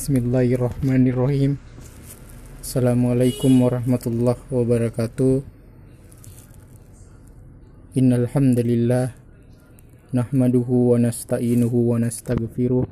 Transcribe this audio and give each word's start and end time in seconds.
Bismillahirrahmanirrahim. 0.00 1.60
Assalamualaikum 2.64 3.52
warahmatullahi 3.60 4.40
wabarakatuh. 4.48 5.44
Innal 8.00 8.24
hamdalillah 8.32 9.12
nahmaduhu 10.16 10.96
wa 10.96 11.04
nasta'inuhu 11.04 11.92
wa 11.92 12.00
nastaghfiruh 12.00 12.88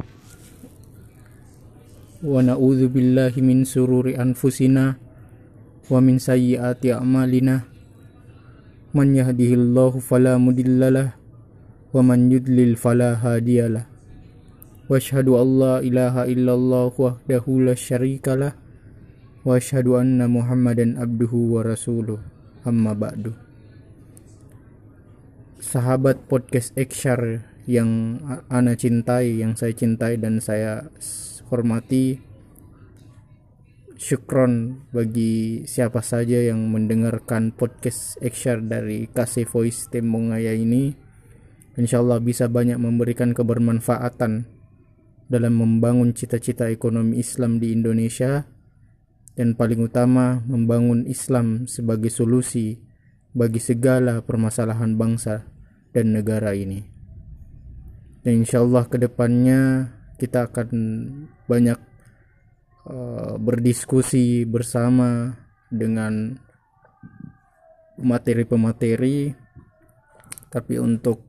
wa 2.28 2.44
na'udzu 2.44 2.92
billahi 2.92 3.40
min 3.40 3.64
sururi 3.64 4.12
anfusina 4.12 5.00
wa 5.88 6.04
min 6.04 6.20
sayyiati 6.20 6.92
a'malina. 6.92 7.64
Man 8.92 9.16
yahdihillahu 9.16 10.04
fala 10.04 10.36
mudhillalah 10.36 11.16
wa 11.16 12.04
man 12.04 12.28
yudlil 12.28 12.76
fala 12.76 13.16
wa 14.88 14.96
an 14.96 15.48
la 15.60 15.74
ilaha 15.84 16.24
illallah 16.24 16.88
wahdahu 16.96 17.68
la 17.68 17.76
syarikalah 17.76 18.56
wa 19.44 19.52
ashhadu 19.52 20.00
anna 20.00 20.24
muhammadan 20.24 20.96
abduhu 20.96 21.54
wa 21.54 21.60
rasuluh 21.60 22.16
amma 22.64 22.96
ba'du 22.96 23.36
sahabat 25.60 26.24
podcast 26.24 26.72
Ekshar 26.80 27.44
yang 27.68 28.16
Ana 28.48 28.72
cintai, 28.72 29.44
yang 29.44 29.52
saya 29.52 29.76
cintai 29.76 30.16
dan 30.16 30.40
saya 30.40 30.88
hormati. 31.52 32.24
Syukron 33.98 34.86
bagi 34.94 35.66
siapa 35.68 36.00
saja 36.00 36.40
yang 36.40 36.70
mendengarkan 36.72 37.52
podcast 37.52 38.16
Ekshar 38.24 38.64
dari 38.64 39.10
Kasih 39.10 39.44
Voice 39.44 39.92
Tembongaya 39.92 40.56
ini. 40.56 40.96
Insya 41.76 42.00
Allah 42.00 42.22
bisa 42.22 42.48
banyak 42.48 42.78
memberikan 42.80 43.36
kebermanfaatan 43.36 44.57
dalam 45.28 45.60
membangun 45.60 46.16
cita-cita 46.16 46.72
ekonomi 46.72 47.20
Islam 47.20 47.60
di 47.60 47.76
Indonesia 47.76 48.48
dan 49.36 49.54
paling 49.54 49.84
utama 49.86 50.42
membangun 50.48 51.06
Islam 51.06 51.68
sebagai 51.68 52.10
solusi 52.10 52.80
bagi 53.36 53.62
segala 53.62 54.24
permasalahan 54.24 54.98
bangsa 54.98 55.46
dan 55.94 56.16
negara 56.16 56.56
ini. 56.56 56.82
Dan 58.24 58.42
insya 58.42 58.64
Allah 58.64 58.88
ke 58.90 58.98
depannya 58.98 59.92
kita 60.18 60.50
akan 60.50 60.68
banyak 61.46 61.78
uh, 62.90 63.38
berdiskusi 63.38 64.42
bersama 64.42 65.38
dengan 65.70 66.34
materi-pemateri, 68.00 69.30
tapi 70.50 70.74
untuk 70.82 71.22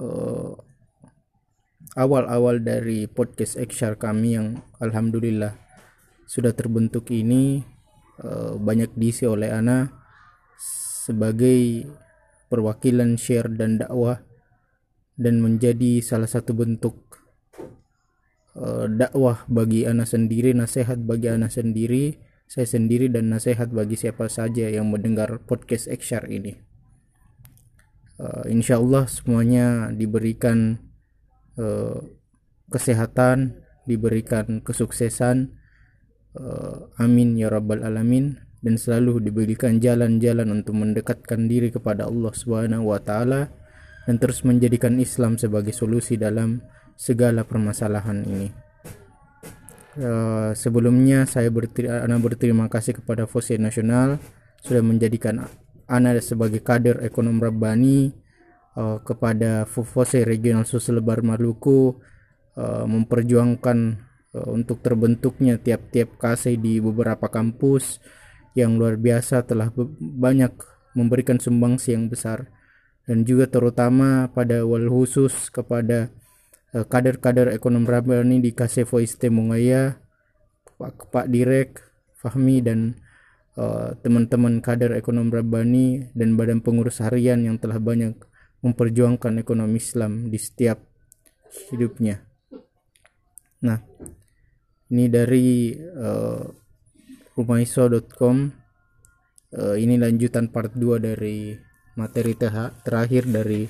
uh, 0.00 0.65
awal-awal 1.96 2.60
dari 2.60 3.08
podcast 3.08 3.56
Ekshar 3.56 3.96
kami 3.96 4.36
yang 4.36 4.60
alhamdulillah 4.84 5.56
sudah 6.28 6.52
terbentuk 6.52 7.08
ini 7.08 7.64
uh, 8.20 8.60
banyak 8.60 8.92
diisi 8.92 9.24
oleh 9.24 9.48
Ana 9.48 9.88
sebagai 11.08 11.88
perwakilan 12.52 13.16
share 13.16 13.48
dan 13.48 13.80
dakwah 13.80 14.20
dan 15.16 15.40
menjadi 15.40 16.04
salah 16.04 16.28
satu 16.28 16.52
bentuk 16.52 17.00
uh, 18.60 18.84
dakwah 18.92 19.48
bagi 19.48 19.88
anak 19.88 20.12
sendiri, 20.12 20.52
nasihat 20.52 21.00
bagi 21.00 21.32
anak 21.32 21.48
sendiri, 21.48 22.20
saya 22.44 22.68
sendiri 22.68 23.08
dan 23.08 23.32
nasihat 23.32 23.72
bagi 23.72 23.96
siapa 23.96 24.28
saja 24.28 24.68
yang 24.68 24.92
mendengar 24.92 25.40
podcast 25.48 25.88
Ekshar 25.88 26.28
ini. 26.28 26.60
Uh, 28.20 28.44
insya 28.52 28.76
Allah 28.76 29.08
semuanya 29.08 29.88
diberikan 29.92 30.85
uh, 31.56 31.98
kesehatan, 32.70 33.60
diberikan 33.86 34.60
kesuksesan. 34.60 35.56
Uh, 36.36 36.92
amin 37.00 37.32
ya 37.40 37.48
rabbal 37.48 37.80
alamin 37.80 38.36
dan 38.60 38.76
selalu 38.76 39.24
diberikan 39.24 39.80
jalan-jalan 39.80 40.52
untuk 40.52 40.76
mendekatkan 40.76 41.48
diri 41.48 41.72
kepada 41.72 42.04
Allah 42.04 42.32
Subhanahu 42.36 42.92
wa 42.92 43.00
taala 43.00 43.48
dan 44.04 44.20
terus 44.20 44.44
menjadikan 44.44 45.00
Islam 45.00 45.40
sebagai 45.40 45.72
solusi 45.72 46.20
dalam 46.20 46.60
segala 46.92 47.48
permasalahan 47.48 48.20
ini. 48.28 48.48
Uh, 49.96 50.52
sebelumnya 50.52 51.24
saya 51.24 51.48
berterima, 51.48 52.04
berterima 52.20 52.66
kasih 52.68 53.00
kepada 53.00 53.24
Fose 53.24 53.56
Nasional 53.56 54.20
sudah 54.60 54.84
menjadikan 54.84 55.48
Ana 55.88 56.18
sebagai 56.20 56.60
kader 56.60 57.00
ekonom 57.06 57.40
Rabbani 57.40 58.25
uh, 58.76 59.00
kepada 59.02 59.64
Fose 59.66 60.22
Regional 60.22 60.68
Suselebar 60.68 61.24
Maluku 61.24 61.96
uh, 62.54 62.84
memperjuangkan 62.84 63.78
uh, 64.36 64.48
untuk 64.52 64.84
terbentuknya 64.84 65.56
tiap-tiap 65.56 66.20
kase 66.20 66.60
di 66.60 66.78
beberapa 66.78 67.26
kampus 67.32 67.98
yang 68.56 68.76
luar 68.76 68.96
biasa 68.96 69.44
telah 69.44 69.72
banyak 70.00 70.52
memberikan 70.96 71.36
sumbangsi 71.40 71.96
yang 71.96 72.08
besar. 72.08 72.52
Dan 73.06 73.22
juga 73.22 73.46
terutama 73.46 74.26
pada 74.34 74.66
wal 74.66 74.90
khusus 74.90 75.48
kepada 75.52 76.10
uh, 76.74 76.84
kader-kader 76.84 77.54
ekonom 77.54 77.86
Rabbani 77.86 78.42
di 78.42 78.50
Kasevo 78.50 78.98
Istemungaya 78.98 80.00
Pak, 80.76 81.08
Pak 81.14 81.26
Direk, 81.30 81.80
Fahmi 82.18 82.60
dan 82.60 82.98
uh, 83.54 83.94
teman-teman 84.02 84.58
kader 84.58 84.98
ekonom 84.98 85.30
Rabbani 85.30 86.12
dan 86.18 86.34
badan 86.34 86.60
pengurus 86.60 86.98
harian 86.98 87.46
yang 87.46 87.56
telah 87.62 87.78
banyak 87.78 88.18
memperjuangkan 88.64 89.40
ekonomi 89.40 89.76
Islam 89.76 90.32
di 90.32 90.38
setiap 90.40 90.80
hidupnya. 91.72 92.20
Nah, 93.64 93.78
ini 94.92 95.04
dari 95.10 95.74
uh, 95.74 96.44
rumaiso.com 97.36 98.36
uh, 99.56 99.76
ini 99.76 99.94
lanjutan 99.98 100.48
part 100.48 100.72
2 100.72 101.02
dari 101.02 101.52
materi 101.96 102.32
TH 102.36 102.84
terakhir 102.84 103.24
dari 103.28 103.64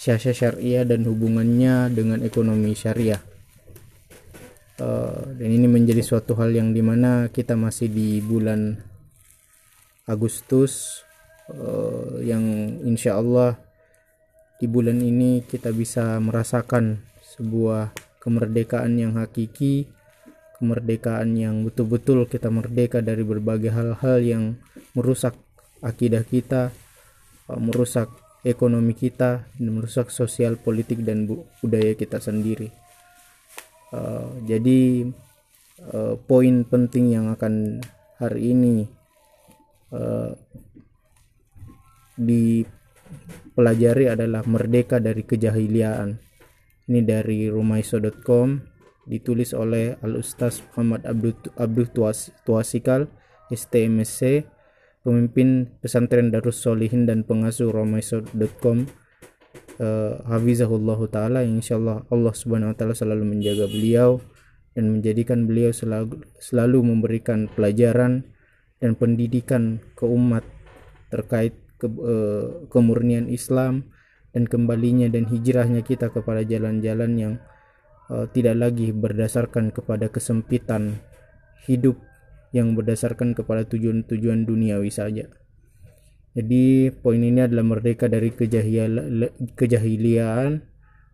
syariah 0.00 0.36
syariah 0.36 0.84
dan 0.84 1.04
hubungannya 1.04 1.92
dengan 1.92 2.24
ekonomi 2.24 2.72
syariah 2.72 3.20
uh, 4.80 5.24
dan 5.36 5.48
ini 5.48 5.68
menjadi 5.68 6.00
suatu 6.00 6.36
hal 6.40 6.52
yang 6.52 6.72
di 6.72 6.80
mana 6.80 7.28
kita 7.28 7.56
masih 7.56 7.92
di 7.92 8.20
bulan 8.24 8.80
Agustus 10.08 11.04
uh, 11.52 12.18
yang 12.24 12.42
insya 12.84 13.20
Allah 13.20 13.60
di 14.60 14.68
bulan 14.68 15.00
ini 15.00 15.40
kita 15.42 15.72
bisa 15.72 16.20
merasakan 16.20 17.00
sebuah 17.24 17.96
kemerdekaan 18.20 19.00
yang 19.00 19.16
hakiki 19.16 19.88
kemerdekaan 20.60 21.32
yang 21.40 21.64
betul-betul 21.64 22.28
kita 22.28 22.52
merdeka 22.52 23.00
dari 23.00 23.24
berbagai 23.24 23.72
hal-hal 23.72 24.20
yang 24.20 24.44
merusak 24.92 25.32
akidah 25.80 26.20
kita, 26.20 26.68
uh, 27.48 27.56
merusak 27.56 28.12
ekonomi 28.44 28.92
kita, 28.92 29.48
dan 29.56 29.70
merusak 29.72 30.12
sosial 30.12 30.60
politik 30.60 31.00
dan 31.00 31.24
budaya 31.64 31.96
kita 31.96 32.20
sendiri. 32.20 32.68
Uh, 33.88 34.28
jadi 34.44 35.08
uh, 35.88 36.20
poin 36.28 36.62
penting 36.68 37.16
yang 37.16 37.32
akan 37.32 37.80
hari 38.20 38.52
ini 38.52 38.84
uh, 39.96 40.36
dipelajari 43.50 44.08
adalah 44.08 44.40
merdeka 44.46 45.02
dari 45.02 45.26
kejahiliaan. 45.26 46.16
Ini 46.90 47.00
dari 47.04 47.46
rumaiso.com 47.52 48.58
ditulis 49.10 49.52
oleh 49.52 49.98
Al 50.00 50.16
Ustaz 50.16 50.62
Muhammad 50.72 51.04
Abdul, 51.04 51.34
Abdul 51.58 51.88
Tuasikal 52.46 53.10
STMSC 53.50 54.46
pemimpin 55.02 55.66
pesantren 55.80 56.28
Darus 56.30 56.60
Solihin 56.60 57.08
dan 57.08 57.24
pengasuh 57.24 57.72
romaiso.com 57.72 58.84
uh, 58.84 59.82
eh, 59.82 60.14
Hafizahullah 60.28 61.00
Ta'ala 61.08 61.40
insyaallah 61.42 62.06
Allah 62.12 62.34
Subhanahu 62.36 62.72
Wa 62.72 62.76
Ta'ala 62.76 62.94
selalu 62.94 63.24
menjaga 63.24 63.66
beliau 63.66 64.20
dan 64.76 64.92
menjadikan 64.92 65.48
beliau 65.48 65.74
selalu, 65.74 66.22
selalu 66.38 66.78
memberikan 66.84 67.50
pelajaran 67.50 68.22
dan 68.78 68.96
pendidikan 68.96 69.82
ke 69.98 70.06
umat 70.06 70.46
terkait 71.10 71.56
ke, 71.80 71.88
uh, 71.88 72.68
kemurnian 72.68 73.32
Islam 73.32 73.88
dan 74.36 74.44
kembalinya 74.46 75.08
dan 75.08 75.26
hijrahnya 75.26 75.80
kita 75.80 76.12
kepada 76.12 76.44
jalan-jalan 76.44 77.12
yang 77.16 77.34
uh, 78.12 78.28
tidak 78.30 78.60
lagi 78.60 78.92
berdasarkan 78.92 79.72
kepada 79.72 80.12
kesempitan 80.12 81.00
hidup 81.64 81.96
yang 82.52 82.74
berdasarkan 82.74 83.32
kepada 83.34 83.64
tujuan-tujuan 83.66 84.44
duniawi 84.44 84.90
saja. 84.90 85.30
Jadi 86.30 86.94
poin 86.94 87.18
ini 87.18 87.42
adalah 87.42 87.66
merdeka 87.66 88.06
dari 88.06 88.30
kejahiliaan 89.54 90.62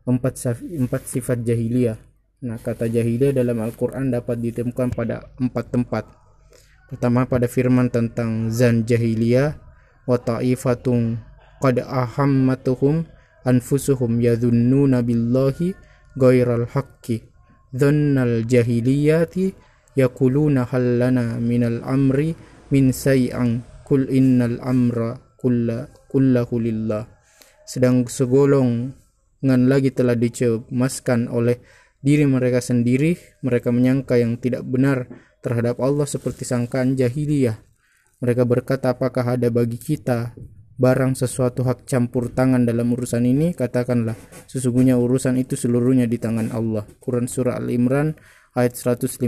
empat, 0.05 0.35
empat 0.61 1.03
sifat 1.09 1.41
jahiliyah. 1.41 1.97
Nah 2.45 2.61
kata 2.61 2.85
jahiliyah 2.85 3.33
dalam 3.33 3.65
Al-Quran 3.65 4.13
dapat 4.13 4.45
ditemukan 4.45 4.93
pada 4.93 5.33
empat 5.41 5.73
tempat. 5.73 6.05
Pertama 6.93 7.25
pada 7.25 7.49
firman 7.49 7.89
tentang 7.89 8.53
zan 8.53 8.85
jahiliyah 8.85 9.66
wa 10.07 10.17
ta'ifatung 10.17 11.19
qad 11.61 11.83
ahammatuhum 11.83 13.07
anfusuhum 13.47 14.23
yadhunnuna 14.23 15.03
billahi 15.03 15.75
ghairal 16.17 16.67
haqqi 16.71 17.27
dhannal 17.75 18.47
jahiliyati 18.47 19.53
yaquluna 19.99 20.67
hal 20.71 21.03
lana 21.03 21.37
minal 21.43 21.83
amri 21.85 22.33
min 22.71 22.91
say'an 22.91 23.63
kul 23.87 24.07
innal 24.11 24.59
amra 24.63 25.15
kulla 25.39 25.87
kullahu 26.11 26.59
lillah. 26.59 27.07
Sedang 27.67 28.07
segolongan 28.07 29.61
lagi 29.67 29.91
telah 29.91 30.15
dicemaskan 30.15 31.31
oleh 31.31 31.59
diri 31.99 32.23
mereka 32.27 32.63
sendiri 32.63 33.19
mereka 33.43 33.75
menyangka 33.75 34.15
yang 34.15 34.39
tidak 34.39 34.63
benar 34.63 35.11
terhadap 35.43 35.83
Allah 35.83 36.07
seperti 36.07 36.47
sangkaan 36.47 36.95
jahiliyah 36.95 37.59
mereka 38.21 38.49
berkata 38.49 38.97
apakah 38.97 39.37
ada 39.37 39.53
bagi 39.53 39.77
kita 39.77 40.33
barang 40.77 41.17
sesuatu 41.17 41.65
hak 41.65 41.89
campur 41.89 42.29
tangan 42.33 42.69
dalam 42.69 42.93
urusan 42.93 43.25
ini, 43.25 43.57
katakanlah, 43.57 44.17
sesungguhnya 44.45 45.01
urusan 45.01 45.41
itu 45.41 45.57
seluruhnya 45.57 46.05
di 46.05 46.21
tangan 46.21 46.53
Allah. 46.53 46.85
Quran 47.01 47.29
Surah 47.29 47.57
Al-Imran 47.57 48.13
ayat 48.53 48.77
154. 48.77 49.25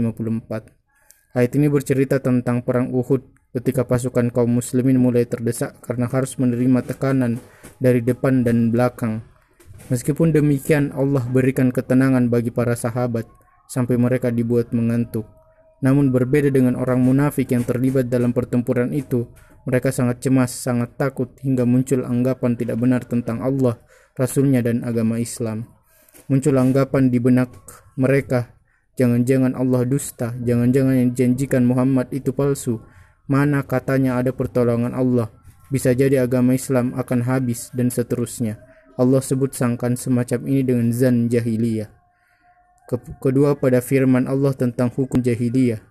Ayat 1.33 1.51
ini 1.57 1.67
bercerita 1.69 2.21
tentang 2.21 2.61
perang 2.61 2.93
Uhud 2.93 3.21
ketika 3.49 3.81
pasukan 3.85 4.29
kaum 4.29 4.61
muslimin 4.61 5.01
mulai 5.01 5.25
terdesak 5.25 5.81
karena 5.81 6.05
harus 6.05 6.37
menerima 6.37 6.85
tekanan 6.85 7.41
dari 7.81 8.05
depan 8.05 8.45
dan 8.45 8.69
belakang. 8.69 9.25
Meskipun 9.89 10.29
demikian, 10.29 10.93
Allah 10.93 11.25
berikan 11.25 11.73
ketenangan 11.73 12.29
bagi 12.29 12.53
para 12.53 12.77
sahabat 12.77 13.25
sampai 13.65 13.97
mereka 13.97 14.29
dibuat 14.29 14.69
mengantuk. 14.69 15.25
Namun 15.79 16.11
berbeda 16.11 16.51
dengan 16.51 16.75
orang 16.75 16.99
munafik 16.99 17.55
yang 17.55 17.63
terlibat 17.63 18.11
dalam 18.11 18.35
pertempuran 18.35 18.91
itu, 18.91 19.31
mereka 19.63 19.91
sangat 19.91 20.23
cemas, 20.23 20.51
sangat 20.51 20.95
takut 20.99 21.31
hingga 21.39 21.63
muncul 21.63 22.03
anggapan 22.03 22.55
tidak 22.55 22.79
benar 22.79 23.03
tentang 23.03 23.39
Allah, 23.43 23.79
Rasulnya 24.15 24.59
dan 24.59 24.83
agama 24.83 25.19
Islam. 25.19 25.67
Muncul 26.27 26.55
anggapan 26.59 27.07
di 27.07 27.19
benak 27.23 27.53
mereka, 27.95 28.51
jangan-jangan 28.99 29.55
Allah 29.55 29.87
dusta, 29.87 30.35
jangan-jangan 30.43 30.95
yang 30.99 31.09
dijanjikan 31.15 31.63
Muhammad 31.63 32.11
itu 32.11 32.35
palsu. 32.35 32.83
Mana 33.29 33.63
katanya 33.63 34.19
ada 34.19 34.33
pertolongan 34.33 34.91
Allah, 34.91 35.31
bisa 35.69 35.93
jadi 35.93 36.25
agama 36.25 36.57
Islam 36.57 36.97
akan 36.97 37.23
habis 37.23 37.69
dan 37.71 37.93
seterusnya. 37.93 38.59
Allah 38.99 39.23
sebut 39.23 39.55
sangkan 39.55 39.95
semacam 39.95 40.43
ini 40.49 40.61
dengan 40.65 40.87
zan 40.91 41.31
jahiliyah. 41.31 41.98
Kedua 42.97 43.53
pada 43.53 43.85
firman 43.85 44.25
Allah 44.25 44.57
tentang 44.57 44.89
hukum 44.89 45.21
jahiliyah. 45.21 45.89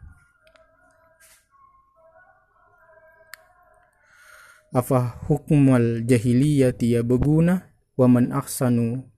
afa 4.69 5.17
hukmal 5.25 6.05
jahiliyati 6.05 6.93
yabguna 6.93 7.73
wa 7.97 8.07
man 8.09 8.37
ahsanu 8.37 9.09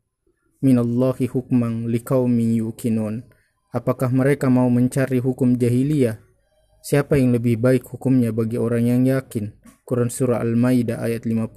minallahi 0.62 1.26
hukman 1.26 1.90
liqaumin 1.90 2.54
yuqinun? 2.62 3.26
Apakah 3.70 4.10
mereka 4.10 4.50
mau 4.50 4.66
mencari 4.70 5.22
hukum 5.22 5.54
jahiliyah? 5.54 6.18
Siapa 6.82 7.18
yang 7.18 7.34
lebih 7.36 7.60
baik 7.60 7.86
hukumnya 7.86 8.34
bagi 8.34 8.58
orang 8.58 8.88
yang 8.88 9.02
yakin? 9.06 9.54
Quran 9.86 10.10
surah 10.10 10.42
Al-Maidah 10.42 11.02
ayat 11.02 11.26
50 11.26 11.50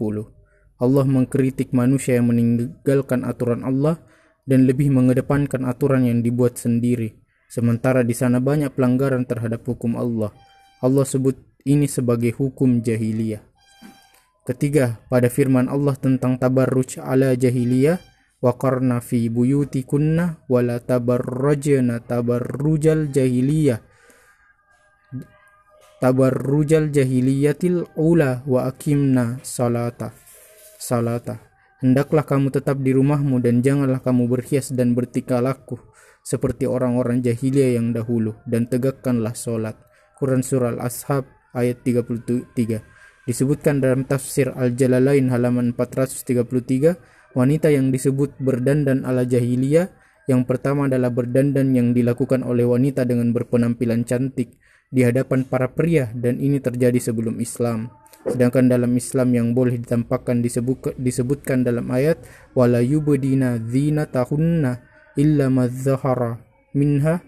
Allah 0.81 1.05
mengkritik 1.05 1.69
manusia 1.71 2.17
yang 2.17 2.33
meninggalkan 2.33 3.23
aturan 3.23 3.61
Allah 3.61 4.01
dan 4.43 4.67
lebih 4.67 4.91
mengedepankan 4.91 5.63
aturan 5.67 6.07
yang 6.07 6.19
dibuat 6.19 6.59
sendiri 6.59 7.15
sementara 7.47 8.03
di 8.03 8.15
sana 8.15 8.43
banyak 8.43 8.75
pelanggaran 8.75 9.23
terhadap 9.23 9.63
hukum 9.63 9.95
Allah 9.95 10.35
Allah 10.83 11.07
sebut 11.07 11.39
ini 11.63 11.87
sebagai 11.87 12.35
hukum 12.35 12.83
jahiliyah 12.83 13.53
Ketiga, 14.43 14.99
pada 15.07 15.31
firman 15.31 15.71
Allah 15.71 15.95
tentang 15.95 16.35
tabarruj 16.35 16.99
ala 16.99 17.31
jahiliyah, 17.31 17.95
buyutikunna 18.43 20.43
wa 20.51 20.59
la 20.59 20.83
tabarrajna 20.83 22.03
tabarrujal 22.03 23.07
jahiliyah. 23.07 23.79
Tabarrujal 26.03 26.91
jahiliyatil 26.91 27.87
ula 27.95 28.43
wa 28.43 28.67
akimna 28.67 29.39
salata. 29.47 30.11
Salata. 30.75 31.52
Hendaklah 31.83 32.23
kamu 32.23 32.47
tetap 32.47 32.79
di 32.79 32.95
rumahmu 32.95 33.43
dan 33.43 33.59
janganlah 33.59 33.99
kamu 33.99 34.31
berhias 34.31 34.71
dan 34.71 34.95
bertikah 34.95 35.43
laku 35.43 35.75
seperti 36.23 36.63
orang-orang 36.63 37.19
jahiliyah 37.19 37.75
yang 37.75 37.91
dahulu 37.91 38.39
dan 38.47 38.71
tegakkanlah 38.71 39.35
solat. 39.35 39.75
Quran 40.15 40.39
Surah 40.39 40.79
Al-Ashab 40.79 41.27
ayat 41.51 41.83
33. 41.83 43.27
Disebutkan 43.27 43.83
dalam 43.83 44.07
tafsir 44.07 44.55
Al-Jalalain 44.55 45.27
halaman 45.27 45.75
433, 45.75 47.35
wanita 47.35 47.67
yang 47.67 47.91
disebut 47.91 48.39
berdandan 48.39 49.03
ala 49.03 49.27
jahiliyah 49.27 49.91
yang 50.31 50.47
pertama 50.47 50.87
adalah 50.87 51.11
berdandan 51.11 51.75
yang 51.75 51.91
dilakukan 51.91 52.47
oleh 52.47 52.63
wanita 52.63 53.03
dengan 53.03 53.35
berpenampilan 53.35 54.07
cantik 54.07 54.55
di 54.87 55.03
hadapan 55.03 55.43
para 55.43 55.67
pria 55.75 56.15
dan 56.15 56.39
ini 56.39 56.63
terjadi 56.63 57.11
sebelum 57.11 57.43
Islam. 57.43 57.91
Sedangkan 58.23 58.71
dalam 58.71 58.91
Islam 58.95 59.35
yang 59.35 59.47
boleh 59.51 59.75
ditampakkan 59.79 60.39
disebut, 60.39 60.95
disebutkan 60.95 61.67
dalam 61.67 61.91
ayat 61.91 62.23
wala 62.55 62.79
yubdina 62.79 63.59
zinatahunna 63.59 64.79
illa 65.19 65.45
madzahara 65.51 66.39
minha 66.71 67.21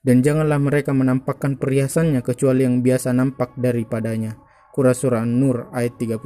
dan 0.00 0.24
janganlah 0.24 0.56
mereka 0.56 0.96
menampakkan 0.96 1.60
perhiasannya 1.60 2.24
kecuali 2.24 2.64
yang 2.64 2.80
biasa 2.80 3.12
nampak 3.12 3.52
daripadanya. 3.60 4.40
Qur'an 4.72 4.96
Surah 4.96 5.24
Nur 5.28 5.68
ayat 5.76 6.00
31. 6.00 6.24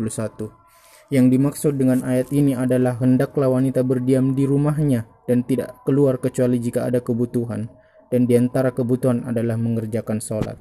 Yang 1.11 1.27
dimaksud 1.37 1.73
dengan 1.75 2.07
ayat 2.07 2.31
ini 2.31 2.55
adalah 2.55 2.97
hendaklah 3.03 3.50
wanita 3.50 3.83
berdiam 3.83 4.33
di 4.33 4.47
rumahnya 4.47 5.11
dan 5.27 5.43
tidak 5.43 5.83
keluar 5.83 6.23
kecuali 6.23 6.62
jika 6.62 6.87
ada 6.87 7.03
kebutuhan 7.03 7.67
dan 8.15 8.31
di 8.31 8.39
antara 8.39 8.71
kebutuhan 8.71 9.27
adalah 9.27 9.59
mengerjakan 9.59 10.23
sholat. 10.23 10.55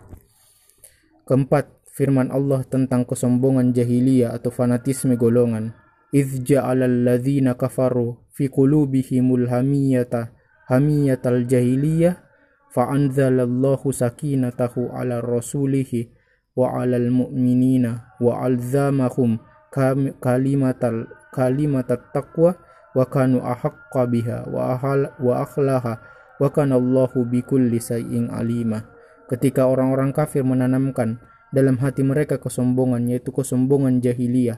Keempat, 1.24 1.83
firman 1.95 2.31
Allah 2.33 2.65
tentang 2.67 3.05
kesombongan 3.09 3.75
jahiliyah 3.75 4.35
atau 4.37 4.51
fanatisme 4.53 5.17
golongan. 5.19 5.75
إذ 6.09 6.41
جعل 6.41 6.81
الذين 6.89 7.53
كفروا 7.53 8.33
في 8.33 8.49
قلوبهم 8.49 9.29
الهمية 9.29 10.09
همية 10.73 11.21
الجاهلية 11.21 12.11
fa'anzalallahu 12.73 13.89
sakinatahu 13.93 14.93
ala 14.93 15.25
rasulihi 15.25 16.13
wa 16.59 16.79
alal 16.79 17.09
mu'minina 17.09 18.19
wa 18.21 18.45
alzamahum 18.45 19.41
kalimatal 20.21 21.09
kalimatat 21.33 22.13
taqwa 22.13 22.57
wa 22.97 23.05
kanu 23.09 23.41
ahaqqa 23.45 24.09
biha 24.09 24.49
wa 24.49 24.75
ahal 24.75 25.13
wa 25.21 25.45
akhlaha 25.45 26.01
wa 26.39 26.49
kana 26.51 26.77
Allahu 26.77 27.27
bikulli 27.29 27.79
sayyin 27.79 28.33
alima 28.33 28.85
ketika 29.29 29.69
orang-orang 29.69 30.11
kafir 30.15 30.43
menanamkan 30.43 31.21
dalam 31.54 31.78
hati 31.80 32.02
mereka 32.02 32.42
kesombongan 32.42 33.08
yaitu 33.08 33.30
kesombongan 33.30 34.02
jahiliyah 34.02 34.58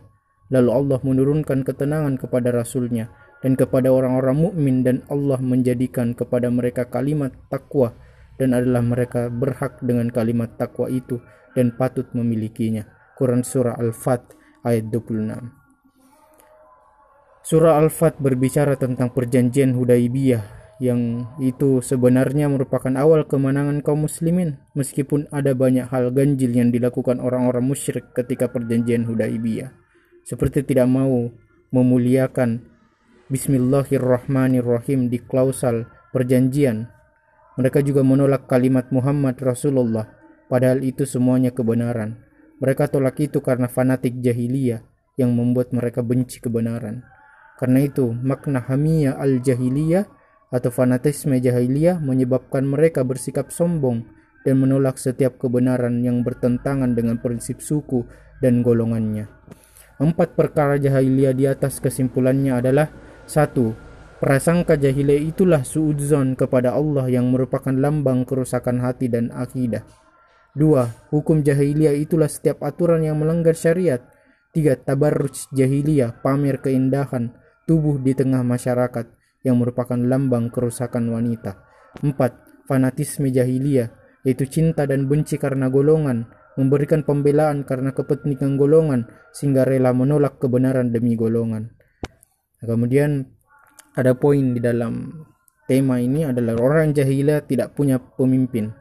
lalu 0.49 0.69
Allah 0.71 0.99
menurunkan 1.03 1.67
ketenangan 1.67 2.17
kepada 2.21 2.55
rasulnya 2.55 3.11
dan 3.45 3.53
kepada 3.53 3.93
orang-orang 3.93 4.49
mukmin 4.49 4.81
dan 4.81 5.05
Allah 5.11 5.37
menjadikan 5.37 6.17
kepada 6.17 6.49
mereka 6.49 6.89
kalimat 6.89 7.35
takwa 7.51 7.93
dan 8.41 8.57
adalah 8.57 8.81
mereka 8.81 9.29
berhak 9.31 9.79
dengan 9.85 10.09
kalimat 10.11 10.57
takwa 10.57 10.89
itu 10.91 11.21
dan 11.55 11.71
patut 11.71 12.09
memilikinya. 12.11 12.83
Quran 13.15 13.47
Surah 13.47 13.79
Al-Fat 13.79 14.35
ayat 14.67 14.91
26 14.91 15.55
Surah 17.45 17.79
Al-Fat 17.79 18.19
berbicara 18.19 18.75
tentang 18.75 19.13
perjanjian 19.15 19.71
Hudaibiyah 19.71 20.64
yang 20.83 21.29
itu 21.39 21.79
sebenarnya 21.79 22.51
merupakan 22.51 22.91
awal 22.99 23.23
kemenangan 23.23 23.79
kaum 23.79 24.07
muslimin 24.07 24.59
meskipun 24.75 25.31
ada 25.31 25.55
banyak 25.55 25.87
hal 25.87 26.11
ganjil 26.11 26.51
yang 26.51 26.69
dilakukan 26.71 27.23
orang-orang 27.23 27.63
musyrik 27.63 28.11
ketika 28.11 28.51
perjanjian 28.51 29.07
Hudaibiyah 29.07 29.71
seperti 30.27 30.67
tidak 30.67 30.91
mau 30.91 31.31
memuliakan 31.71 32.67
Bismillahirrahmanirrahim 33.31 35.07
di 35.07 35.17
klausal 35.23 35.87
perjanjian 36.11 36.91
mereka 37.55 37.79
juga 37.79 38.03
menolak 38.03 38.51
kalimat 38.51 38.91
Muhammad 38.91 39.39
Rasulullah, 39.39 40.11
padahal 40.51 40.83
itu 40.83 41.07
semuanya 41.07 41.55
kebenaran. 41.55 42.19
Mereka 42.59 42.91
tolak 42.91 43.15
itu 43.23 43.39
karena 43.39 43.71
fanatik 43.71 44.19
jahiliyah 44.19 44.83
yang 45.15 45.31
membuat 45.31 45.71
mereka 45.71 46.03
benci 46.03 46.43
kebenaran. 46.43 47.07
Karena 47.55 47.79
itu, 47.87 48.11
makna 48.11 48.59
hamiyah 48.59 49.15
al-jahiliyah 49.15 50.03
atau 50.55 50.71
fanatisme 50.71 51.35
jahiliyah 51.35 51.99
menyebabkan 51.99 52.63
mereka 52.63 53.03
bersikap 53.03 53.51
sombong 53.51 54.07
dan 54.47 54.63
menolak 54.63 54.95
setiap 54.95 55.35
kebenaran 55.35 55.99
yang 55.99 56.23
bertentangan 56.23 56.95
dengan 56.95 57.19
prinsip 57.19 57.59
suku 57.59 58.07
dan 58.39 58.63
golongannya. 58.63 59.27
Empat 59.99 60.39
perkara 60.39 60.79
jahiliyah 60.79 61.35
di 61.35 61.43
atas 61.51 61.83
kesimpulannya 61.83 62.55
adalah 62.55 62.87
satu, 63.27 63.75
Prasangka 64.15 64.79
jahiliyah 64.79 65.27
itulah 65.27 65.67
suudzon 65.67 66.39
kepada 66.39 66.71
Allah 66.71 67.11
yang 67.11 67.35
merupakan 67.35 67.75
lambang 67.75 68.23
kerusakan 68.23 68.79
hati 68.79 69.11
dan 69.11 69.27
akidah. 69.27 69.83
Dua, 70.55 70.87
hukum 71.11 71.43
jahiliyah 71.43 71.91
itulah 71.99 72.31
setiap 72.31 72.63
aturan 72.63 73.03
yang 73.03 73.19
melanggar 73.19 73.59
syariat. 73.59 73.99
Tiga, 74.55 74.79
tabarruj 74.79 75.51
jahiliyah, 75.51 76.23
pamer 76.23 76.63
keindahan 76.63 77.35
tubuh 77.67 77.99
di 77.99 78.15
tengah 78.15 78.39
masyarakat. 78.39 79.03
Yang 79.45 79.61
merupakan 79.61 79.95
lambang 79.95 80.49
kerusakan 80.49 81.13
wanita. 81.13 81.61
4. 82.01 82.65
Fanatisme 82.65 83.29
jahiliyah, 83.29 83.93
yaitu 84.25 84.49
cinta 84.49 84.89
dan 84.89 85.05
benci 85.05 85.37
karena 85.37 85.69
golongan, 85.69 86.25
memberikan 86.57 87.05
pembelaan 87.05 87.61
karena 87.61 87.93
kepentingan 87.93 88.57
golongan, 88.57 89.05
sehingga 89.29 89.69
rela 89.69 89.93
menolak 89.93 90.41
kebenaran 90.41 90.89
demi 90.89 91.13
golongan. 91.13 91.77
Nah, 92.59 92.65
kemudian 92.65 93.29
ada 93.93 94.17
poin 94.17 94.57
di 94.57 94.59
dalam 94.59 95.23
tema 95.69 96.01
ini 96.01 96.25
adalah 96.25 96.57
orang 96.57 96.97
jahiliyah 96.97 97.45
tidak 97.45 97.77
punya 97.77 98.01
pemimpin 98.01 98.73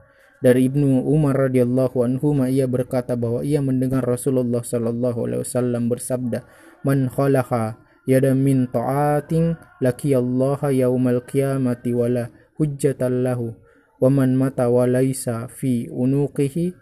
dari 0.45 0.69
Ibnu 0.69 1.09
Umar 1.09 1.49
radhiyallahu 1.49 2.05
anhu 2.05 2.37
ia 2.45 2.69
berkata 2.69 3.17
bahwa 3.17 3.41
ia 3.41 3.65
mendengar 3.65 4.05
Rasulullah 4.05 4.61
sallallahu 4.61 5.25
alaihi 5.25 5.41
wasallam 5.41 5.89
bersabda 5.89 6.45
man 6.85 7.09
khalaqa 7.09 7.81
yada 8.05 8.37
min 8.37 8.69
ta'atin 8.69 9.57
laki 9.81 10.17
Allah 10.17 10.61
yaumal 10.73 11.25
qiyamati 11.25 11.97
wala 11.97 12.29
hujjatan 12.57 13.25
lahu 13.25 13.57
wa 14.01 14.09
man 14.13 14.37
mata 14.37 14.69
wa 14.69 14.85
laisa 14.85 15.49
fi 15.49 15.89
unuqihi 15.89 16.73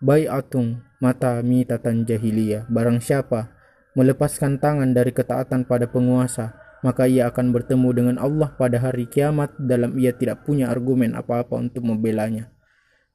bai'atun 0.00 0.80
mata 1.00 1.40
mitatan 1.40 2.04
jahiliyah 2.04 2.68
barang 2.68 3.00
siapa 3.00 3.52
melepaskan 3.96 4.60
tangan 4.60 4.92
dari 4.92 5.12
ketaatan 5.12 5.64
pada 5.64 5.88
penguasa 5.88 6.60
maka 6.80 7.04
ia 7.04 7.28
akan 7.28 7.52
bertemu 7.52 7.88
dengan 7.92 8.16
Allah 8.16 8.52
pada 8.56 8.80
hari 8.80 9.04
kiamat 9.04 9.52
dalam 9.60 9.96
ia 10.00 10.16
tidak 10.16 10.48
punya 10.48 10.72
argumen 10.72 11.12
apa-apa 11.12 11.60
untuk 11.60 11.84
membelanya. 11.84 12.48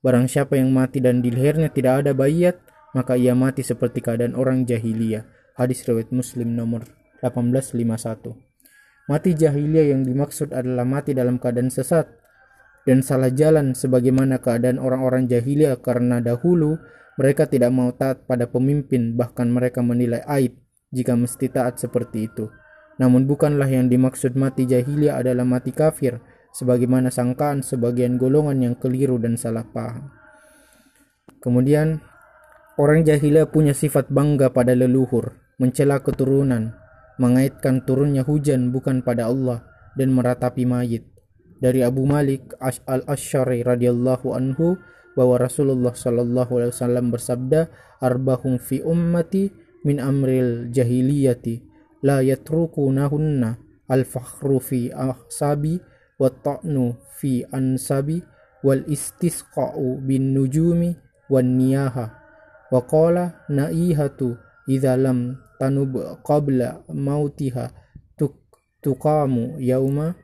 Barang 0.05 0.29
siapa 0.29 0.53
yang 0.53 0.69
mati 0.69 1.01
dan 1.01 1.25
di 1.25 1.33
lehernya 1.33 1.73
tidak 1.73 2.05
ada 2.05 2.11
bayat, 2.13 2.61
maka 2.93 3.17
ia 3.17 3.33
mati 3.33 3.65
seperti 3.65 4.05
keadaan 4.05 4.37
orang 4.37 4.69
jahiliyah. 4.69 5.25
Hadis 5.55 5.87
riwayat 5.87 6.11
Muslim 6.11 6.51
nomor 6.51 6.83
1851. 7.23 8.35
Mati 9.07 9.31
jahiliyah 9.39 9.95
yang 9.95 10.03
dimaksud 10.03 10.51
adalah 10.51 10.83
mati 10.83 11.15
dalam 11.15 11.39
keadaan 11.39 11.71
sesat 11.71 12.11
dan 12.83 12.99
salah 12.99 13.31
jalan 13.31 13.71
sebagaimana 13.71 14.43
keadaan 14.43 14.83
orang-orang 14.83 15.31
jahiliyah 15.31 15.79
karena 15.79 16.19
dahulu 16.19 16.75
mereka 17.15 17.47
tidak 17.47 17.71
mau 17.71 17.95
taat 17.95 18.27
pada 18.27 18.51
pemimpin 18.51 19.15
bahkan 19.15 19.47
mereka 19.47 19.79
menilai 19.79 20.27
aib 20.27 20.59
jika 20.91 21.15
mesti 21.15 21.47
taat 21.47 21.79
seperti 21.79 22.27
itu. 22.27 22.51
Namun 22.99 23.23
bukanlah 23.23 23.71
yang 23.71 23.87
dimaksud 23.87 24.35
mati 24.35 24.67
jahiliyah 24.67 25.23
adalah 25.23 25.47
mati 25.47 25.71
kafir, 25.71 26.19
sebagaimana 26.51 27.07
sangkaan 27.07 27.63
sebagian 27.63 28.19
golongan 28.19 28.59
yang 28.59 28.75
keliru 28.75 29.15
dan 29.23 29.39
salah 29.39 29.63
paham. 29.63 30.11
Kemudian, 31.39 32.03
orang 32.75 33.07
jahiliyah 33.07 33.47
punya 33.47 33.71
sifat 33.71 34.11
bangga 34.11 34.51
pada 34.51 34.75
leluhur, 34.75 35.44
mencela 35.61 36.03
keturunan, 36.03 36.75
mengaitkan 37.21 37.83
turunnya 37.83 38.27
hujan 38.27 38.71
bukan 38.75 39.01
pada 39.01 39.31
Allah, 39.31 39.63
dan 39.95 40.11
meratapi 40.11 40.67
mayit. 40.67 41.07
Dari 41.63 41.81
Abu 41.81 42.03
Malik 42.03 42.51
al-Ashari 42.59 43.63
radhiyallahu 43.63 44.35
anhu 44.35 44.75
bahwa 45.15 45.39
Rasulullah 45.39 45.95
shallallahu 45.95 46.51
alaihi 46.59 46.73
wasallam 46.75 47.05
bersabda, 47.15 47.71
"Arbahum 48.03 48.59
fi 48.59 48.83
ummati 48.83 49.49
min 49.87 50.03
amril 50.03 50.67
jahiliyati 50.73 51.63
la 52.03 52.19
yatrukunahunna 52.19 53.55
al-fakhru 53.87 54.59
fi 54.59 54.91
ahsabi 54.91 55.79
wa 56.19 56.27
ta'nu 56.27 56.99
fi 57.15 57.47
ansabi 57.55 58.19
wal 58.65 58.83
istisqa'u 58.89 60.01
bin 60.03 60.33
nujumi 60.33 60.97
wan 61.29 61.55
niyaha 61.55 62.11
wa 62.73 62.81
qala 62.83 63.45
naihatu 63.47 64.35
idza 64.65 64.97
lam 64.97 65.37
tanub 65.59 65.95
qabla 66.23 66.83
mautiha 66.91 67.71
tuk 68.19 68.35
tuqamu 68.83 69.59
yauma 69.59 70.15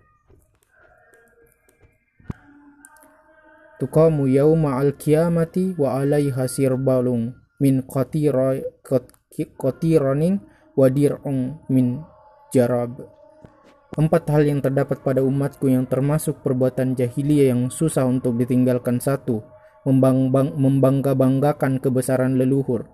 tuqamu 3.81 4.29
yauma 4.29 4.77
al-qiyamati 4.77 5.73
wa 5.79 5.97
alaiha 6.03 6.45
sirbalung 6.45 7.33
min 7.57 7.85
qatira 7.85 8.57
qatiranin 9.57 10.41
wadir'un 10.77 11.61
min 11.69 12.01
jarab. 12.49 13.01
Empat 13.91 14.23
hal 14.31 14.47
yang 14.47 14.63
terdapat 14.63 15.03
pada 15.03 15.19
umatku 15.19 15.67
yang 15.67 15.83
termasuk 15.83 16.39
perbuatan 16.39 16.95
jahiliyah 16.95 17.51
yang 17.51 17.67
susah 17.67 18.07
untuk 18.07 18.39
ditinggalkan 18.39 19.03
satu, 19.03 19.43
membang 19.83 20.31
membangga-banggakan 20.31 21.83
kebesaran 21.83 22.39
leluhur. 22.39 22.87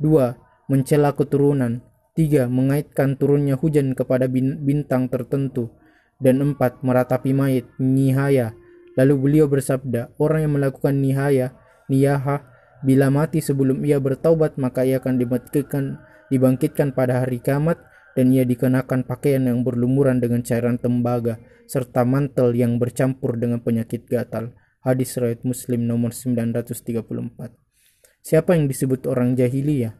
Dua, 0.00 0.34
mencela 0.70 1.18
keturunan. 1.18 1.82
Tiga, 2.14 2.46
mengaitkan 2.46 3.18
turunnya 3.18 3.58
hujan 3.58 3.98
kepada 3.98 4.30
bintang 4.30 5.10
tertentu. 5.10 5.74
Dan 6.22 6.54
empat, 6.54 6.86
meratapi 6.86 7.34
mayat, 7.34 7.66
nihaya. 7.82 8.54
Lalu 8.94 9.14
beliau 9.18 9.46
bersabda, 9.50 10.14
orang 10.22 10.46
yang 10.46 10.54
melakukan 10.54 10.94
nihaya, 11.02 11.58
niyaha, 11.90 12.46
bila 12.80 13.12
mati 13.12 13.44
sebelum 13.44 13.84
ia 13.84 14.00
bertaubat 14.00 14.56
maka 14.56 14.88
ia 14.88 15.04
akan 15.04 15.20
dimatikan 15.20 16.00
dibangkitkan 16.32 16.96
pada 16.96 17.20
hari 17.20 17.44
kiamat 17.44 17.76
dan 18.16 18.32
ia 18.32 18.48
dikenakan 18.48 19.04
pakaian 19.04 19.44
yang 19.44 19.60
berlumuran 19.60 20.16
dengan 20.18 20.40
cairan 20.40 20.80
tembaga 20.80 21.36
serta 21.68 22.02
mantel 22.08 22.56
yang 22.56 22.80
bercampur 22.80 23.36
dengan 23.36 23.60
penyakit 23.60 24.08
gatal. 24.08 24.56
Hadis 24.80 25.12
riwayat 25.20 25.44
Muslim 25.44 25.84
nomor 25.84 26.16
934. 26.16 27.52
Siapa 28.24 28.56
yang 28.56 28.64
disebut 28.64 29.04
orang 29.06 29.36
jahiliyah? 29.36 29.92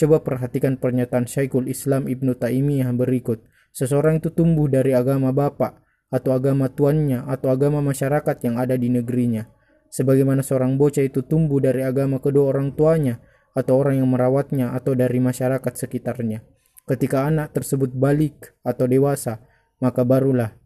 Coba 0.00 0.24
perhatikan 0.24 0.80
pernyataan 0.80 1.28
Syekhul 1.28 1.68
Islam 1.68 2.08
Ibnu 2.08 2.32
Taimiyah 2.40 2.88
berikut. 2.96 3.44
Seseorang 3.76 4.24
itu 4.24 4.32
tumbuh 4.32 4.64
dari 4.64 4.96
agama 4.96 5.28
bapak 5.28 5.76
atau 6.08 6.32
agama 6.32 6.72
tuannya 6.72 7.28
atau 7.28 7.52
agama 7.52 7.84
masyarakat 7.84 8.36
yang 8.48 8.56
ada 8.56 8.80
di 8.80 8.88
negerinya. 8.88 9.44
Sebagaimana 9.92 10.40
seorang 10.40 10.80
bocah 10.80 11.04
itu 11.04 11.20
tumbuh 11.20 11.60
dari 11.60 11.84
agama 11.84 12.16
kedua 12.16 12.56
orang 12.56 12.72
tuanya 12.72 13.20
atau 13.52 13.76
orang 13.76 14.00
yang 14.00 14.08
merawatnya 14.08 14.72
atau 14.72 14.96
dari 14.96 15.20
masyarakat 15.20 15.72
sekitarnya. 15.76 16.48
Ketika 16.88 17.28
anak 17.28 17.52
tersebut 17.52 17.92
balik 17.92 18.56
atau 18.64 18.88
dewasa, 18.88 19.44
maka 19.84 20.00
barulah 20.00 20.56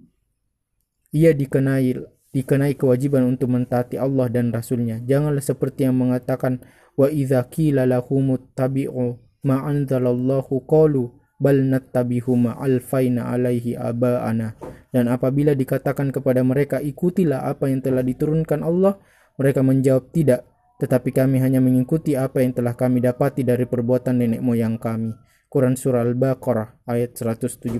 ia 1.11 1.35
dikenai 1.35 2.07
dikenai 2.31 2.79
kewajiban 2.79 3.27
untuk 3.27 3.51
mentaati 3.51 3.99
Allah 3.99 4.31
dan 4.31 4.55
Rasulnya. 4.55 5.03
Janganlah 5.03 5.43
seperti 5.43 5.91
yang 5.91 5.99
mengatakan 5.99 6.63
wa 6.95 7.11
idza 7.11 7.43
qila 7.51 7.83
lahumut 7.83 8.55
ma 9.45 9.63
anzalallahu 9.69 10.65
qalu 10.65 11.13
bal 11.39 11.61
nattabihu 11.61 12.35
ma 12.35 12.57
alfaina 12.59 13.31
alaihi 13.31 13.79
aba'ana. 13.79 14.57
Dan 14.91 15.11
apabila 15.11 15.53
dikatakan 15.55 16.11
kepada 16.11 16.43
mereka 16.43 16.81
ikutilah 16.81 17.47
apa 17.47 17.69
yang 17.69 17.85
telah 17.85 18.03
diturunkan 18.03 18.65
Allah, 18.65 18.99
mereka 19.37 19.61
menjawab 19.61 20.11
tidak 20.15 20.47
tetapi 20.75 21.15
kami 21.15 21.39
hanya 21.39 21.63
mengikuti 21.63 22.19
apa 22.19 22.43
yang 22.43 22.51
telah 22.51 22.75
kami 22.75 22.99
dapati 22.99 23.47
dari 23.47 23.63
perbuatan 23.63 24.19
nenek 24.19 24.43
moyang 24.43 24.75
kami. 24.75 25.15
Quran 25.47 25.79
Surah 25.79 26.03
Al-Baqarah 26.03 26.91
ayat 26.91 27.15
170. 27.15 27.79